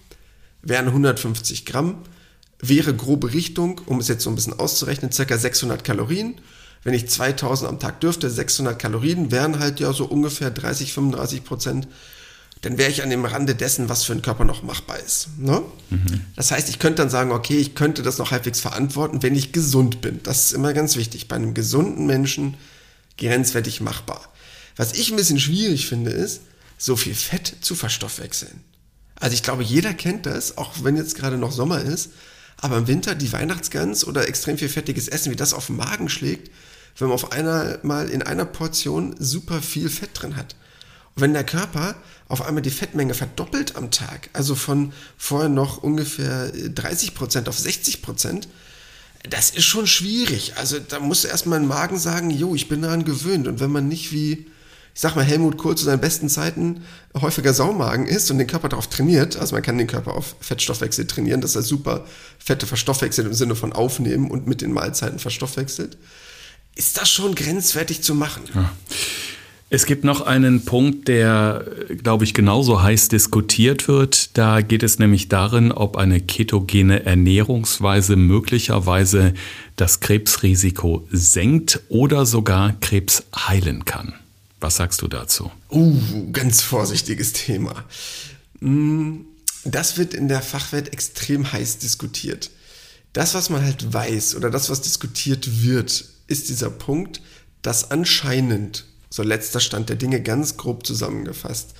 [0.62, 1.98] Wären 150 Gramm,
[2.60, 6.34] wäre grobe Richtung, um es jetzt so ein bisschen auszurechnen, circa 600 Kalorien.
[6.82, 11.44] Wenn ich 2000 am Tag dürfte, 600 Kalorien wären halt ja so ungefähr 30, 35
[11.44, 11.88] Prozent.
[12.60, 15.28] Dann wäre ich an dem Rande dessen, was für ein Körper noch machbar ist.
[15.38, 15.62] Ne?
[15.90, 16.22] Mhm.
[16.34, 19.52] Das heißt, ich könnte dann sagen, okay, ich könnte das noch halbwegs verantworten, wenn ich
[19.52, 20.20] gesund bin.
[20.22, 21.28] Das ist immer ganz wichtig.
[21.28, 22.56] Bei einem gesunden Menschen
[23.18, 24.20] grenzwertig machbar.
[24.76, 26.40] Was ich ein bisschen schwierig finde, ist,
[26.78, 28.62] so viel Fett zu verstoffwechseln.
[29.16, 32.10] Also ich glaube, jeder kennt das, auch wenn jetzt gerade noch Sommer ist.
[32.56, 36.08] Aber im Winter die Weihnachtsgans oder extrem viel fettiges Essen, wie das auf den Magen
[36.08, 36.50] schlägt,
[36.98, 40.56] wenn man auf einmal in einer Portion super viel Fett drin hat.
[41.14, 41.96] Und wenn der Körper
[42.28, 48.44] auf einmal die Fettmenge verdoppelt am Tag, also von vorher noch ungefähr 30% auf 60%,
[49.28, 50.56] das ist schon schwierig.
[50.56, 53.46] Also da muss erstmal ein Magen sagen, jo, ich bin daran gewöhnt.
[53.46, 54.46] Und wenn man nicht wie
[54.94, 56.82] ich sag mal, Helmut Kohl zu seinen besten Zeiten
[57.20, 61.06] häufiger Saumagen isst und den Körper darauf trainiert, also man kann den Körper auf Fettstoffwechsel
[61.06, 62.04] trainieren, dass er super
[62.38, 65.98] Fette verstoffwechselt im Sinne von aufnehmen und mit den Mahlzeiten verstoffwechselt,
[66.76, 68.42] ist das schon grenzwertig zu machen.
[68.54, 68.70] Ja.
[69.70, 71.64] Es gibt noch einen Punkt, der,
[72.02, 74.36] glaube ich, genauso heiß diskutiert wird.
[74.38, 79.34] Da geht es nämlich darin, ob eine ketogene Ernährungsweise möglicherweise
[79.74, 84.14] das Krebsrisiko senkt oder sogar Krebs heilen kann.
[84.64, 85.52] Was sagst du dazu?
[85.70, 87.84] Uh, ganz vorsichtiges Thema.
[88.60, 89.16] Mm,
[89.66, 92.50] das wird in der Fachwelt extrem heiß diskutiert.
[93.12, 97.20] Das, was man halt weiß oder das, was diskutiert wird, ist dieser Punkt,
[97.60, 101.74] dass anscheinend, so letzter Stand der Dinge ganz grob zusammengefasst,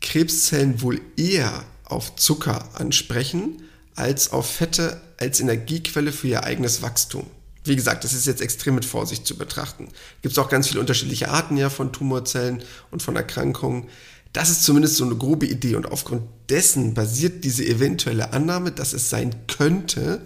[0.00, 3.62] Krebszellen wohl eher auf Zucker ansprechen
[3.94, 7.30] als auf Fette als Energiequelle für ihr eigenes Wachstum.
[7.66, 9.88] Wie gesagt, das ist jetzt extrem mit Vorsicht zu betrachten.
[10.22, 13.88] Gibt es auch ganz viele unterschiedliche Arten ja von Tumorzellen und von Erkrankungen.
[14.32, 18.92] Das ist zumindest so eine grobe Idee und aufgrund dessen basiert diese eventuelle Annahme, dass
[18.92, 20.20] es sein könnte,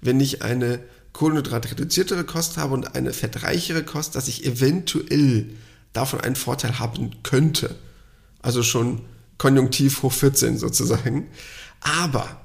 [0.00, 0.80] wenn ich eine
[1.12, 5.46] kohlenhydratreduziertere Kost habe und eine fettreichere Kost, dass ich eventuell
[5.92, 7.74] davon einen Vorteil haben könnte.
[8.40, 9.00] Also schon
[9.36, 11.26] konjunktiv hoch 14 sozusagen.
[11.80, 12.40] Aber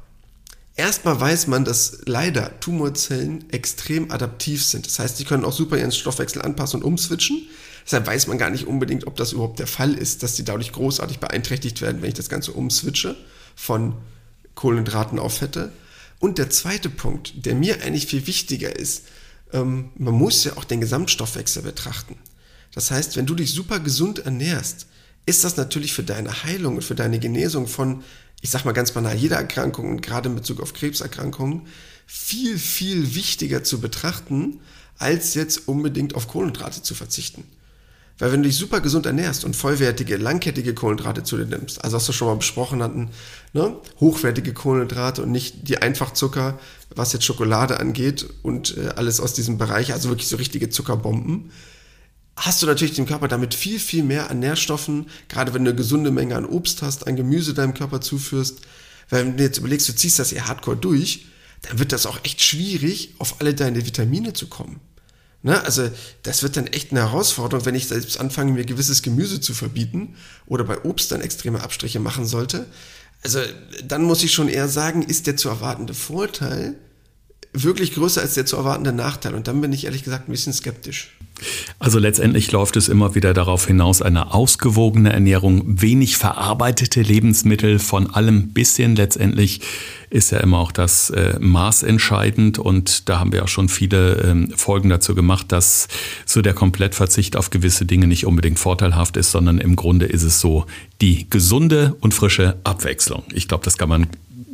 [0.75, 4.87] Erstmal weiß man, dass leider Tumorzellen extrem adaptiv sind.
[4.87, 7.47] Das heißt, sie können auch super ihren Stoffwechsel anpassen und umswitchen.
[7.85, 10.71] Deshalb weiß man gar nicht unbedingt, ob das überhaupt der Fall ist, dass sie dadurch
[10.71, 13.15] großartig beeinträchtigt werden, wenn ich das Ganze umswitche
[13.55, 13.95] von
[14.55, 15.71] Kohlenhydraten auf Fette.
[16.19, 19.03] Und der zweite Punkt, der mir eigentlich viel wichtiger ist,
[19.51, 22.17] ähm, man muss ja auch den Gesamtstoffwechsel betrachten.
[22.73, 24.87] Das heißt, wenn du dich super gesund ernährst,
[25.25, 28.03] ist das natürlich für deine Heilung und für deine Genesung von,
[28.41, 31.67] ich sag mal ganz banal, jeder Erkrankung und gerade in Bezug auf Krebserkrankungen
[32.05, 34.59] viel, viel wichtiger zu betrachten,
[34.97, 37.43] als jetzt unbedingt auf Kohlenhydrate zu verzichten.
[38.19, 41.97] Weil wenn du dich super gesund ernährst und vollwertige, langkettige Kohlenhydrate zu dir nimmst, also
[41.97, 43.09] was wir schon mal besprochen hatten,
[43.53, 43.75] ne?
[43.99, 46.59] hochwertige Kohlenhydrate und nicht die Einfachzucker,
[46.95, 51.49] was jetzt Schokolade angeht und äh, alles aus diesem Bereich, also wirklich so richtige Zuckerbomben,
[52.35, 55.77] hast du natürlich dem Körper damit viel, viel mehr an Nährstoffen, gerade wenn du eine
[55.77, 58.61] gesunde Menge an Obst hast, an Gemüse deinem Körper zuführst.
[59.09, 61.25] Wenn du jetzt überlegst, du ziehst das eher hardcore durch,
[61.61, 64.79] dann wird das auch echt schwierig, auf alle deine Vitamine zu kommen.
[65.43, 65.61] Ne?
[65.63, 65.89] Also
[66.23, 70.15] das wird dann echt eine Herausforderung, wenn ich selbst anfange, mir gewisses Gemüse zu verbieten
[70.47, 72.65] oder bei Obst dann extreme Abstriche machen sollte.
[73.23, 73.39] Also
[73.85, 76.75] dann muss ich schon eher sagen, ist der zu erwartende Vorteil
[77.53, 79.35] wirklich größer als der zu erwartende Nachteil.
[79.35, 81.11] Und dann bin ich ehrlich gesagt ein bisschen skeptisch.
[81.79, 88.13] Also letztendlich läuft es immer wieder darauf hinaus, eine ausgewogene Ernährung, wenig verarbeitete Lebensmittel, von
[88.13, 88.95] allem bisschen.
[88.95, 89.61] Letztendlich
[90.13, 94.21] ist ja immer auch das äh, Maß entscheidend und da haben wir auch schon viele
[94.21, 95.87] ähm, Folgen dazu gemacht, dass
[96.25, 100.39] so der Komplettverzicht auf gewisse Dinge nicht unbedingt vorteilhaft ist, sondern im Grunde ist es
[100.39, 100.65] so
[101.01, 103.23] die gesunde und frische Abwechslung.
[103.33, 104.07] Ich glaube, das kann man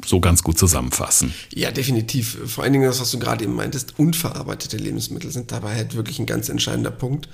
[0.09, 1.33] so ganz gut zusammenfassen.
[1.53, 2.37] Ja, definitiv.
[2.47, 6.19] Vor allen Dingen das, was du gerade eben meintest, unverarbeitete Lebensmittel sind dabei halt wirklich
[6.19, 7.29] ein ganz entscheidender Punkt,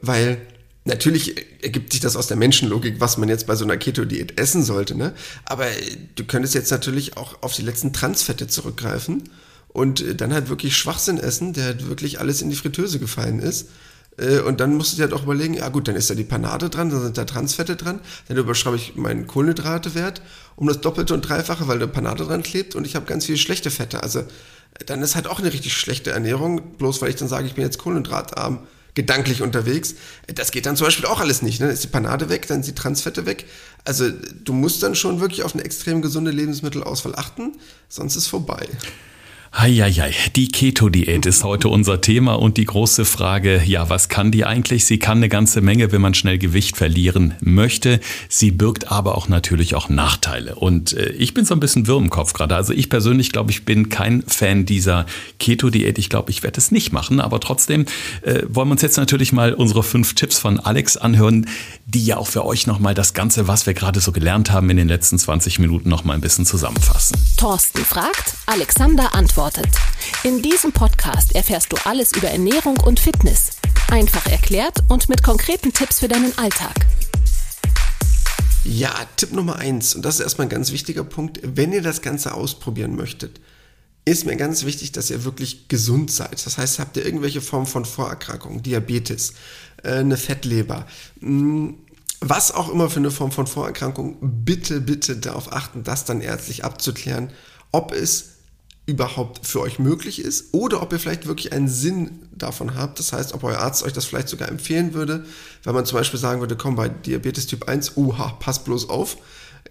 [0.00, 0.40] weil
[0.84, 4.62] natürlich ergibt sich das aus der Menschenlogik, was man jetzt bei so einer Keto-Diät essen
[4.62, 5.12] sollte, ne?
[5.44, 5.66] Aber
[6.14, 9.24] du könntest jetzt natürlich auch auf die letzten Transfette zurückgreifen
[9.68, 13.62] und dann halt wirklich Schwachsinn essen, der halt wirklich alles in die Fritteuse gefallen ist
[13.62, 13.68] äh,
[14.46, 16.70] und dann musst du dir halt auch überlegen, ja gut, dann ist da die Panade
[16.70, 17.98] dran, dann sind da Transfette dran,
[18.28, 20.22] dann überschreibe ich meinen Kohlenhydratewert
[20.56, 23.38] um das Doppelte und Dreifache, weil da Panade dran klebt und ich habe ganz viele
[23.38, 24.02] schlechte Fette.
[24.02, 24.24] Also
[24.86, 27.64] dann ist halt auch eine richtig schlechte Ernährung, bloß weil ich dann sage, ich bin
[27.64, 28.60] jetzt kohlenhydratarm
[28.94, 29.96] gedanklich unterwegs.
[30.32, 31.60] Das geht dann zum Beispiel auch alles nicht.
[31.60, 31.66] Ne?
[31.66, 33.46] Dann ist die Panade weg, dann sind die Transfette weg.
[33.84, 37.56] Also du musst dann schon wirklich auf eine extrem gesunde Lebensmittelauswahl achten,
[37.88, 38.68] sonst ist vorbei.
[39.56, 44.44] Heieiei, die Keto-Diät ist heute unser Thema und die große Frage, ja, was kann die
[44.44, 44.84] eigentlich?
[44.84, 48.00] Sie kann eine ganze Menge, wenn man schnell Gewicht verlieren möchte.
[48.28, 50.56] Sie birgt aber auch natürlich auch Nachteile.
[50.56, 52.56] Und äh, ich bin so ein bisschen wirr im Kopf gerade.
[52.56, 55.06] Also ich persönlich glaube, ich bin kein Fan dieser
[55.38, 55.98] Keto-Diät.
[55.98, 57.20] Ich glaube, ich werde es nicht machen.
[57.20, 57.86] Aber trotzdem
[58.22, 61.46] äh, wollen wir uns jetzt natürlich mal unsere fünf Tipps von Alex anhören,
[61.86, 64.78] die ja auch für euch nochmal das Ganze, was wir gerade so gelernt haben, in
[64.78, 67.16] den letzten 20 Minuten nochmal ein bisschen zusammenfassen.
[67.36, 69.68] Thorsten fragt, Alexander antwortet antwortet.
[70.22, 73.50] In diesem Podcast erfährst du alles über Ernährung und Fitness.
[73.90, 76.74] Einfach erklärt und mit konkreten Tipps für deinen Alltag.
[78.64, 82.00] Ja, Tipp Nummer eins, und das ist erstmal ein ganz wichtiger Punkt, wenn ihr das
[82.00, 83.40] Ganze ausprobieren möchtet,
[84.06, 86.44] ist mir ganz wichtig, dass ihr wirklich gesund seid.
[86.46, 89.34] Das heißt, habt ihr irgendwelche Formen von Vorerkrankungen, Diabetes,
[89.82, 90.86] äh, eine Fettleber,
[91.20, 91.76] hm,
[92.20, 96.64] was auch immer für eine Form von Vorerkrankung, bitte, bitte darauf achten, das dann ärztlich
[96.64, 97.30] abzuklären,
[97.70, 98.33] ob es
[98.86, 102.98] überhaupt für euch möglich ist oder ob ihr vielleicht wirklich einen Sinn davon habt.
[102.98, 105.24] Das heißt, ob euer Arzt euch das vielleicht sogar empfehlen würde,
[105.62, 109.16] wenn man zum Beispiel sagen würde, komm, bei Diabetes Typ 1, uha, pass bloß auf.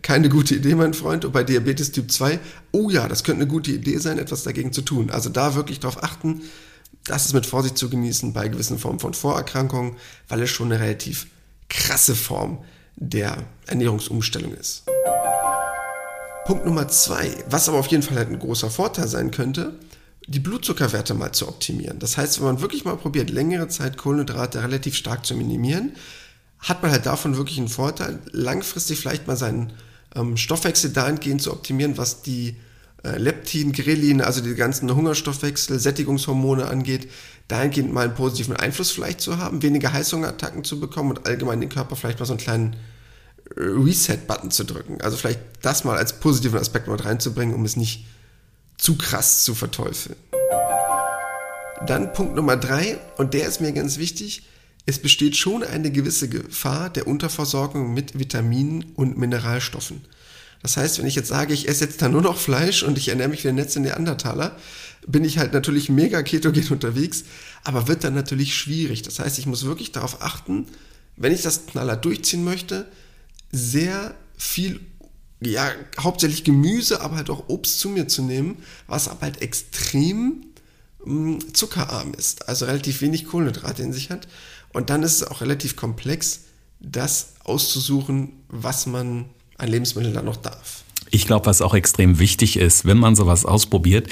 [0.01, 1.25] Keine gute Idee, mein Freund.
[1.25, 2.39] Und bei Diabetes Typ 2,
[2.71, 5.11] oh ja, das könnte eine gute Idee sein, etwas dagegen zu tun.
[5.11, 6.41] Also da wirklich darauf achten,
[7.05, 9.95] das ist mit Vorsicht zu genießen bei gewissen Formen von Vorerkrankungen,
[10.27, 11.27] weil es schon eine relativ
[11.69, 12.63] krasse Form
[12.95, 14.82] der Ernährungsumstellung ist.
[16.45, 19.73] Punkt Nummer zwei, was aber auf jeden Fall halt ein großer Vorteil sein könnte,
[20.27, 21.99] die Blutzuckerwerte mal zu optimieren.
[21.99, 25.93] Das heißt, wenn man wirklich mal probiert, längere Zeit Kohlenhydrate relativ stark zu minimieren,
[26.59, 29.73] hat man halt davon wirklich einen Vorteil, langfristig vielleicht mal seinen
[30.15, 32.55] ähm, Stoffwechsel dahingehend zu optimieren, was die
[33.03, 37.09] äh, Leptin, Grelin, also die ganzen Hungerstoffwechsel, Sättigungshormone angeht,
[37.49, 41.69] dahingehend mal einen positiven Einfluss vielleicht zu haben, weniger Heißhungerattacken zu bekommen und allgemein den
[41.69, 42.75] Körper vielleicht mal so einen kleinen
[43.55, 45.01] Reset-Button zu drücken.
[45.01, 48.05] Also vielleicht das mal als positiven Aspekt mit reinzubringen, um es nicht
[48.77, 50.15] zu krass zu verteufeln.
[51.85, 54.43] Dann Punkt Nummer drei, und der ist mir ganz wichtig.
[54.85, 60.01] Es besteht schon eine gewisse Gefahr der Unterversorgung mit Vitaminen und Mineralstoffen.
[60.61, 63.09] Das heißt, wenn ich jetzt sage, ich esse jetzt da nur noch Fleisch und ich
[63.09, 64.57] ernähre mich wie der Netz in Neandertaler,
[65.05, 67.25] bin ich halt natürlich mega ketogen unterwegs,
[67.65, 69.01] aber wird dann natürlich schwierig.
[69.01, 70.67] Das heißt, ich muss wirklich darauf achten,
[71.17, 72.87] wenn ich das knaller durchziehen möchte,
[73.53, 74.81] sehr viel
[75.41, 80.45] ja, hauptsächlich Gemüse, aber halt auch Obst zu mir zu nehmen, was aber halt extrem
[81.03, 84.27] mh, mm, zuckerarm ist, also relativ wenig Kohlenhydrate in sich hat.
[84.71, 86.41] Und dann ist es auch relativ komplex,
[86.79, 89.25] das auszusuchen, was man
[89.57, 90.62] an Lebensmitteln dann noch darf.
[91.15, 94.07] Ich glaube, was auch extrem wichtig ist, wenn man sowas ausprobiert,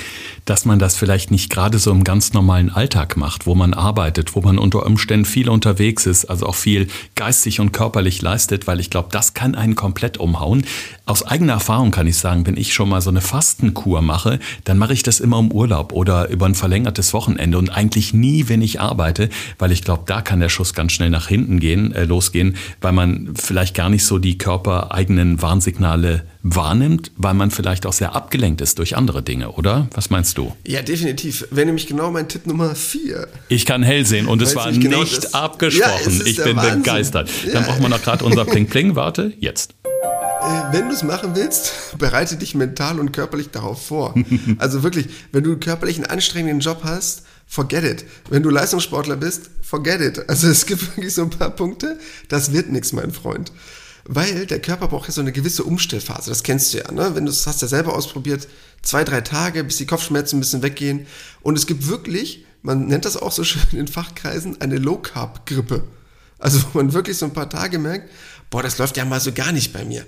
[0.45, 4.35] dass man das vielleicht nicht gerade so im ganz normalen Alltag macht, wo man arbeitet,
[4.35, 8.79] wo man unter Umständen viel unterwegs ist, also auch viel geistig und körperlich leistet, weil
[8.79, 10.63] ich glaube, das kann einen komplett umhauen.
[11.07, 14.77] Aus eigener Erfahrung kann ich sagen, wenn ich schon mal so eine Fastenkur mache, dann
[14.77, 18.61] mache ich das immer im Urlaub oder über ein verlängertes Wochenende und eigentlich nie, wenn
[18.61, 22.03] ich arbeite, weil ich glaube, da kann der Schuss ganz schnell nach hinten gehen, äh,
[22.03, 27.93] losgehen, weil man vielleicht gar nicht so die körpereigenen Warnsignale wahrnimmt, weil man vielleicht auch
[27.93, 29.87] sehr abgelenkt ist durch andere Dinge, oder?
[29.93, 30.55] Was meinst du?
[30.65, 31.47] Ja, definitiv.
[31.51, 33.27] Wäre nämlich genau mein Tipp Nummer vier.
[33.49, 36.19] Ich kann hell sehen und es war genau nicht das, abgesprochen.
[36.19, 36.83] Ja, ich bin Wahnsinn.
[36.83, 37.29] begeistert.
[37.45, 37.53] Ja.
[37.53, 38.95] Dann brauchen wir noch gerade unser Pling Pling.
[38.95, 39.73] Warte, jetzt.
[40.41, 44.15] Äh, wenn du es machen willst, bereite dich mental und körperlich darauf vor.
[44.57, 48.05] Also wirklich, wenn du körperlich einen anstrengenden Job hast, forget it.
[48.29, 50.29] Wenn du Leistungssportler bist, forget it.
[50.29, 53.51] Also es gibt wirklich so ein paar Punkte, das wird nichts, mein Freund.
[54.13, 56.31] Weil der Körper braucht ja so eine gewisse Umstellphase.
[56.31, 57.15] Das kennst du ja, ne?
[57.15, 58.45] Wenn du es hast ja selber ausprobiert,
[58.81, 61.07] zwei, drei Tage, bis die Kopfschmerzen ein bisschen weggehen.
[61.41, 65.85] Und es gibt wirklich, man nennt das auch so schön in Fachkreisen, eine Low-Carb-Grippe.
[66.39, 68.11] Also wo man wirklich so ein paar Tage merkt,
[68.49, 70.05] boah, das läuft ja mal so gar nicht bei mir.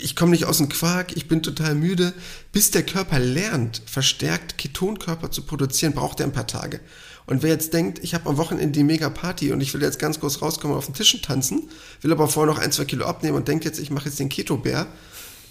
[0.00, 2.14] Ich komme nicht aus dem Quark, ich bin total müde.
[2.52, 6.80] Bis der Körper lernt, verstärkt Ketonkörper zu produzieren, braucht er ein paar Tage.
[7.26, 10.20] Und wer jetzt denkt, ich habe am Wochenende die Mega-Party und ich will jetzt ganz
[10.20, 11.68] groß rauskommen und auf den Tischen tanzen,
[12.00, 14.28] will aber vorher noch ein, zwei Kilo abnehmen und denkt jetzt, ich mache jetzt den
[14.28, 14.86] Keto-Bär,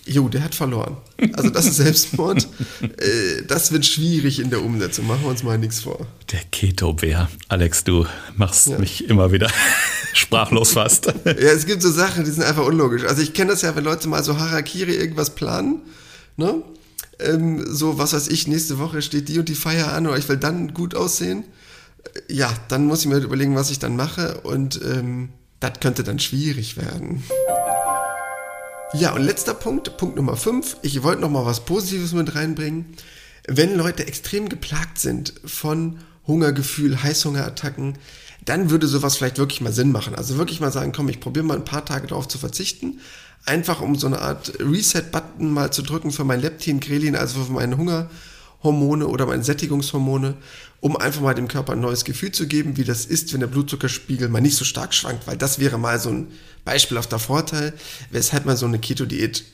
[0.06, 0.98] Jo, der hat verloren.
[1.34, 2.48] Also das ist Selbstmord.
[2.82, 5.06] Äh, das wird schwierig in der Umsetzung.
[5.08, 6.08] Machen wir uns mal nichts vor.
[6.32, 7.30] Der Keto-Bär.
[7.48, 8.06] Alex, du
[8.36, 8.80] machst ja.
[8.80, 9.50] mich immer wieder
[10.14, 11.08] sprachlos fast.
[11.26, 13.04] Ja, es gibt so Sachen, die sind einfach unlogisch.
[13.04, 15.82] Also ich kenne das ja, wenn Leute mal so Harakiri irgendwas planen.
[16.38, 16.62] Ne?
[17.20, 20.30] Ähm, so, was weiß ich, nächste Woche steht die und die Feier an oder ich
[20.30, 21.44] will dann gut aussehen
[22.30, 25.30] ja, dann muss ich mir halt überlegen, was ich dann mache und ähm,
[25.60, 27.24] das könnte dann schwierig werden.
[28.94, 30.78] Ja, und letzter Punkt, Punkt Nummer 5.
[30.82, 32.86] Ich wollte noch mal was Positives mit reinbringen.
[33.48, 37.98] Wenn Leute extrem geplagt sind von Hungergefühl, Heißhungerattacken,
[38.46, 40.16] dann würde sowas vielleicht wirklich mal Sinn machen.
[40.16, 43.00] Also wirklich mal sagen, komm, ich probiere mal ein paar Tage darauf zu verzichten.
[43.46, 47.52] Einfach um so eine Art Reset-Button mal zu drücken für mein Leptin, Grelin, also für
[47.52, 48.10] meinen Hunger
[48.62, 50.36] Hormone oder meine Sättigungshormone,
[50.82, 53.48] um einfach mal dem Körper ein neues Gefühl zu geben, wie das ist, wenn der
[53.48, 56.28] Blutzuckerspiegel mal nicht so stark schwankt, weil das wäre mal so ein
[56.66, 57.74] beispielhafter Vorteil,
[58.12, 59.46] weshalb man so eine Keto-Diät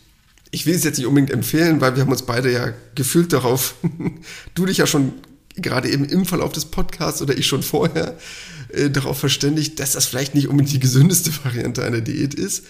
[0.56, 3.76] ich will es jetzt nicht unbedingt empfehlen, weil wir haben uns beide ja gefühlt darauf,
[4.56, 5.13] du dich ja schon
[5.58, 8.17] gerade eben im Verlauf des Podcasts oder ich schon vorher
[8.69, 12.63] äh, darauf verständigt, dass das vielleicht nicht unbedingt die gesündeste Variante einer Diät ist.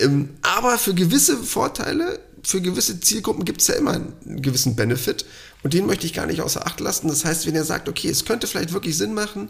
[0.00, 5.24] Ähm, aber für gewisse Vorteile, für gewisse Zielgruppen gibt es ja immer einen gewissen Benefit.
[5.62, 7.08] Und den möchte ich gar nicht außer Acht lassen.
[7.08, 9.48] Das heißt, wenn ihr sagt, okay, es könnte vielleicht wirklich Sinn machen,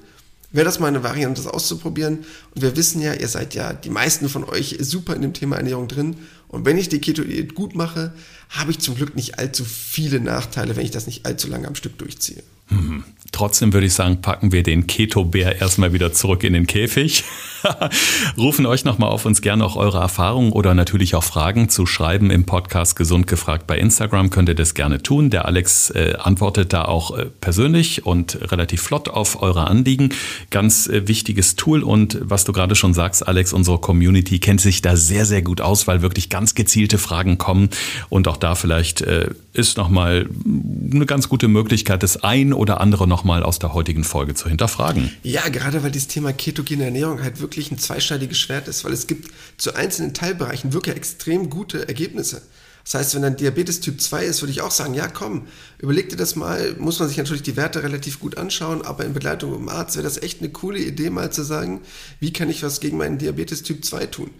[0.51, 2.25] wäre das mal eine Variante, das auszuprobieren.
[2.55, 5.57] Und wir wissen ja, ihr seid ja, die meisten von euch, super in dem Thema
[5.57, 6.17] Ernährung drin.
[6.49, 8.15] Und wenn ich die Keto-Diät gut mache,
[8.49, 11.75] habe ich zum Glück nicht allzu viele Nachteile, wenn ich das nicht allzu lange am
[11.75, 12.43] Stück durchziehe.
[12.69, 13.05] Mhm.
[13.31, 17.25] Trotzdem würde ich sagen, packen wir den Keto-Bär erstmal wieder zurück in den Käfig.
[18.39, 22.31] Rufen euch nochmal auf, uns gerne auch eure Erfahrungen oder natürlich auch Fragen zu schreiben
[22.31, 24.31] im Podcast Gesund gefragt bei Instagram.
[24.31, 25.31] Könnt ihr das gerne tun.
[25.31, 30.15] Der Alex äh, antwortet da auch äh, persönlich und relativ flott auf eure Anliegen.
[30.51, 34.81] Ganz äh, wichtiges Tool und was du gerade schon sagst, Alex, unsere Community kennt sich
[34.81, 37.69] da sehr, sehr gut aus, weil wirklich ganz gezielte Fragen kommen
[38.09, 43.09] und auch da vielleicht äh, ist nochmal eine ganz gute Möglichkeit, das ein oder andere
[43.09, 45.11] nochmal aus der heutigen Folge zu hinterfragen.
[45.25, 49.09] Ja, gerade weil dieses Thema ketogene Ernährung halt wirklich ein zweischneidiges Schwert ist, weil es
[49.09, 52.43] gibt zu einzelnen Teilbereichen wirklich extrem gute Ergebnisse.
[52.85, 56.09] Das heißt, wenn dann Diabetes Typ 2 ist, würde ich auch sagen, ja komm, überleg
[56.09, 59.51] dir das mal, muss man sich natürlich die Werte relativ gut anschauen, aber in Begleitung
[59.51, 61.81] mit dem Arzt wäre das echt eine coole Idee, mal zu sagen,
[62.21, 64.31] wie kann ich was gegen meinen Diabetes Typ 2 tun.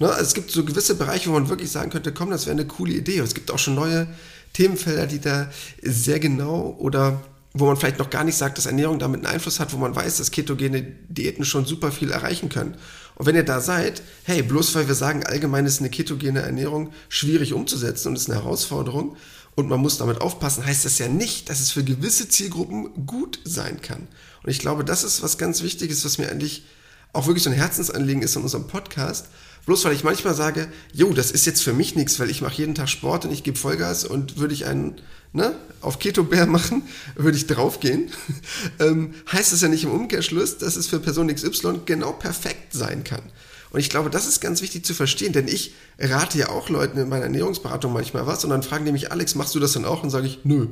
[0.00, 0.10] Ne?
[0.10, 2.66] Also es gibt so gewisse Bereiche, wo man wirklich sagen könnte, komm, das wäre eine
[2.66, 3.20] coole Idee.
[3.20, 4.06] Es gibt auch schon neue
[4.54, 5.50] Themenfelder, die da
[5.82, 7.20] sehr genau oder
[7.56, 9.94] wo man vielleicht noch gar nicht sagt, dass Ernährung damit einen Einfluss hat, wo man
[9.94, 12.76] weiß, dass ketogene Diäten schon super viel erreichen können.
[13.14, 16.92] Und wenn ihr da seid, hey, bloß weil wir sagen, allgemein ist eine ketogene Ernährung
[17.08, 19.16] schwierig umzusetzen und ist eine Herausforderung
[19.54, 23.38] und man muss damit aufpassen, heißt das ja nicht, dass es für gewisse Zielgruppen gut
[23.44, 24.08] sein kann.
[24.42, 26.64] Und ich glaube, das ist was ganz Wichtiges, was mir eigentlich
[27.12, 29.28] auch wirklich so ein Herzensanliegen ist in unserem Podcast.
[29.66, 32.56] Bloß weil ich manchmal sage, jo, das ist jetzt für mich nichts, weil ich mache
[32.56, 35.00] jeden Tag Sport und ich gebe Vollgas und würde ich einen
[35.32, 36.82] ne, auf Keto-Bär machen,
[37.16, 38.10] würde ich draufgehen,
[38.78, 43.04] ähm, heißt es ja nicht im Umkehrschluss, dass es für Person XY genau perfekt sein
[43.04, 43.22] kann.
[43.70, 46.96] Und ich glaube, das ist ganz wichtig zu verstehen, denn ich rate ja auch Leuten
[46.96, 49.84] in meiner Ernährungsberatung manchmal was und dann fragen die mich, Alex, machst du das dann
[49.84, 50.04] auch?
[50.04, 50.68] Und sage ich, nö.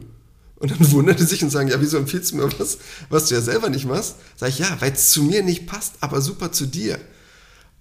[0.57, 2.78] Und dann wundern die sich und sagen, ja, wieso empfiehlst du mir was,
[3.09, 4.16] was du ja selber nicht machst?
[4.36, 7.01] Sag ich, ja, weil es zu mir nicht passt, aber super zu dir.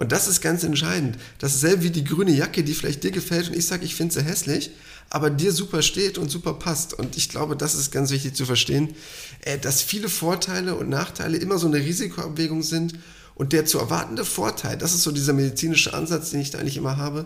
[0.02, 1.20] Und das ist ganz entscheidend.
[1.38, 3.94] Das ist selbe wie die grüne Jacke, die vielleicht dir gefällt und ich sage, ich
[3.94, 4.72] finde sie hässlich,
[5.12, 6.96] aber dir super steht und super passt.
[6.96, 8.96] Und ich glaube, das ist ganz wichtig zu verstehen,
[9.42, 12.96] äh, dass viele Vorteile und Nachteile immer so eine Risikoabwägung sind.
[13.36, 16.78] Und der zu erwartende Vorteil, das ist so dieser medizinische Ansatz, den ich da eigentlich
[16.78, 17.26] immer habe,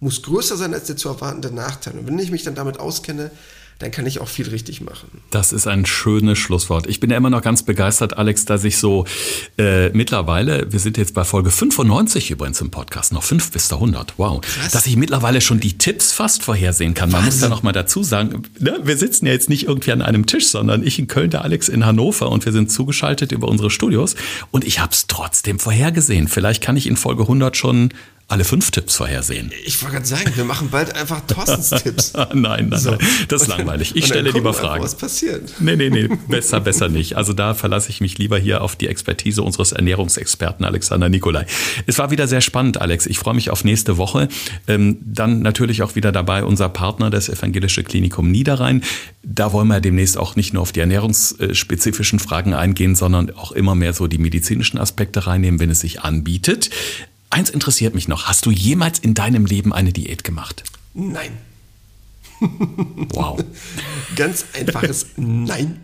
[0.00, 1.96] muss größer sein als der zu erwartende Nachteil.
[1.96, 3.30] Und wenn ich mich dann damit auskenne,
[3.78, 5.20] dann kann ich auch viel richtig machen.
[5.30, 6.86] Das ist ein schönes Schlusswort.
[6.86, 9.04] Ich bin ja immer noch ganz begeistert, Alex, dass ich so
[9.58, 13.76] äh, mittlerweile, wir sind jetzt bei Folge 95 übrigens im Podcast, noch fünf bis der
[13.76, 14.72] 100, wow, Krass.
[14.72, 17.10] dass ich mittlerweile schon die Tipps fast vorhersehen kann.
[17.10, 17.34] Man Wahnsinn.
[17.34, 20.24] muss da noch mal dazu sagen, ne, wir sitzen ja jetzt nicht irgendwie an einem
[20.24, 23.70] Tisch, sondern ich in Köln, der Alex in Hannover und wir sind zugeschaltet über unsere
[23.70, 24.16] Studios
[24.52, 26.28] und ich habe es trotzdem vorhergesehen.
[26.28, 27.90] Vielleicht kann ich in Folge 100 schon
[28.28, 29.52] alle fünf Tipps vorhersehen.
[29.64, 32.12] Ich wollte gerade sagen, wir machen bald einfach Thorstens Tipps.
[32.12, 32.90] nein, nein, so.
[32.90, 32.98] nein,
[33.28, 33.94] das ist langweilig.
[33.94, 34.82] Ich stelle lieber Fragen.
[34.82, 35.54] Was passiert?
[35.60, 37.16] Nee, nee, nee, besser, besser nicht.
[37.16, 41.46] Also da verlasse ich mich lieber hier auf die Expertise unseres Ernährungsexperten Alexander Nikolai.
[41.86, 43.06] Es war wieder sehr spannend, Alex.
[43.06, 44.28] Ich freue mich auf nächste Woche.
[44.66, 48.82] Ähm, dann natürlich auch wieder dabei unser Partner, das Evangelische Klinikum Niederrhein.
[49.22, 53.76] Da wollen wir demnächst auch nicht nur auf die ernährungsspezifischen Fragen eingehen, sondern auch immer
[53.76, 56.70] mehr so die medizinischen Aspekte reinnehmen, wenn es sich anbietet.
[57.30, 58.24] Eins interessiert mich noch.
[58.24, 60.64] Hast du jemals in deinem Leben eine Diät gemacht?
[60.94, 61.32] Nein.
[63.14, 63.42] Wow.
[64.14, 65.80] Ganz einfaches Nein.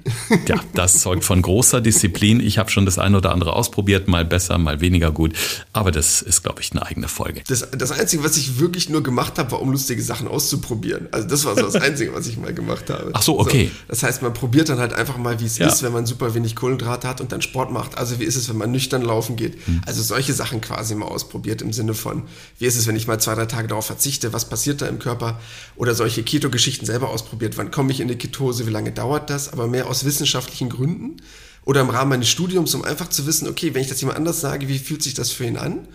[0.47, 2.41] Ja, das zeugt von großer Disziplin.
[2.41, 5.33] Ich habe schon das eine oder andere ausprobiert, mal besser, mal weniger gut.
[5.73, 7.43] Aber das ist, glaube ich, eine eigene Folge.
[7.49, 11.09] Das, das Einzige, was ich wirklich nur gemacht habe, war, um lustige Sachen auszuprobieren.
[11.11, 13.11] Also das war so das Einzige, was ich mal gemacht habe.
[13.15, 13.71] Ach so, okay.
[13.73, 15.69] So, das heißt, man probiert dann halt einfach mal, wie es ja.
[15.69, 17.99] ist, wenn man super wenig Kohlenhydrate hat und dann Sport macht.
[17.99, 19.55] Also wie ist es, wenn man nüchtern laufen geht?
[19.67, 19.83] Hm.
[19.87, 22.23] Also solche Sachen quasi mal ausprobiert im Sinne von,
[22.59, 24.33] wie ist es, wenn ich mal zwei, drei Tage darauf verzichte?
[24.33, 25.41] Was passiert da im Körper?
[25.77, 27.57] Oder solche Keto Keto-Geschichten selber ausprobiert.
[27.57, 28.66] Wann komme ich in die Ketose?
[28.66, 29.53] Wie lange dauert das?
[29.53, 31.18] Aber mehr aus wissenschaftlichen Gründen
[31.64, 34.40] oder im Rahmen meines Studiums, um einfach zu wissen, okay, wenn ich das jemand anders
[34.40, 35.86] sage, wie fühlt sich das für ihn an?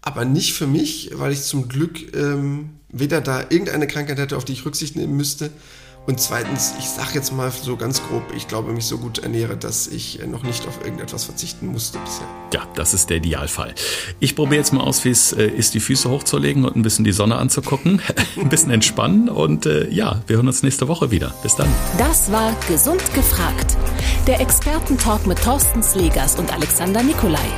[0.00, 4.46] Aber nicht für mich, weil ich zum Glück ähm, weder da irgendeine Krankheit hätte, auf
[4.46, 5.50] die ich Rücksicht nehmen müsste,
[6.06, 9.56] und zweitens, ich sage jetzt mal so ganz grob, ich glaube, mich so gut ernähre,
[9.56, 12.26] dass ich äh, noch nicht auf irgendetwas verzichten musste bisher.
[12.52, 13.74] Ja, das ist der Idealfall.
[14.20, 17.06] Ich probiere jetzt mal aus, wie es äh, ist, die Füße hochzulegen und ein bisschen
[17.06, 18.02] die Sonne anzugucken,
[18.36, 21.32] ein bisschen entspannen und äh, ja, wir hören uns nächste Woche wieder.
[21.42, 21.68] Bis dann.
[21.96, 23.76] Das war Gesund gefragt.
[24.26, 27.48] Der Expertentalk mit Thorsten Slegers und Alexander Nikolai.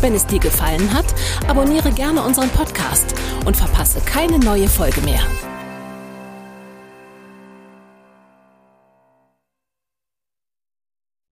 [0.00, 1.06] Wenn es dir gefallen hat,
[1.48, 3.14] abonniere gerne unseren Podcast
[3.44, 5.20] und verpasse keine neue Folge mehr.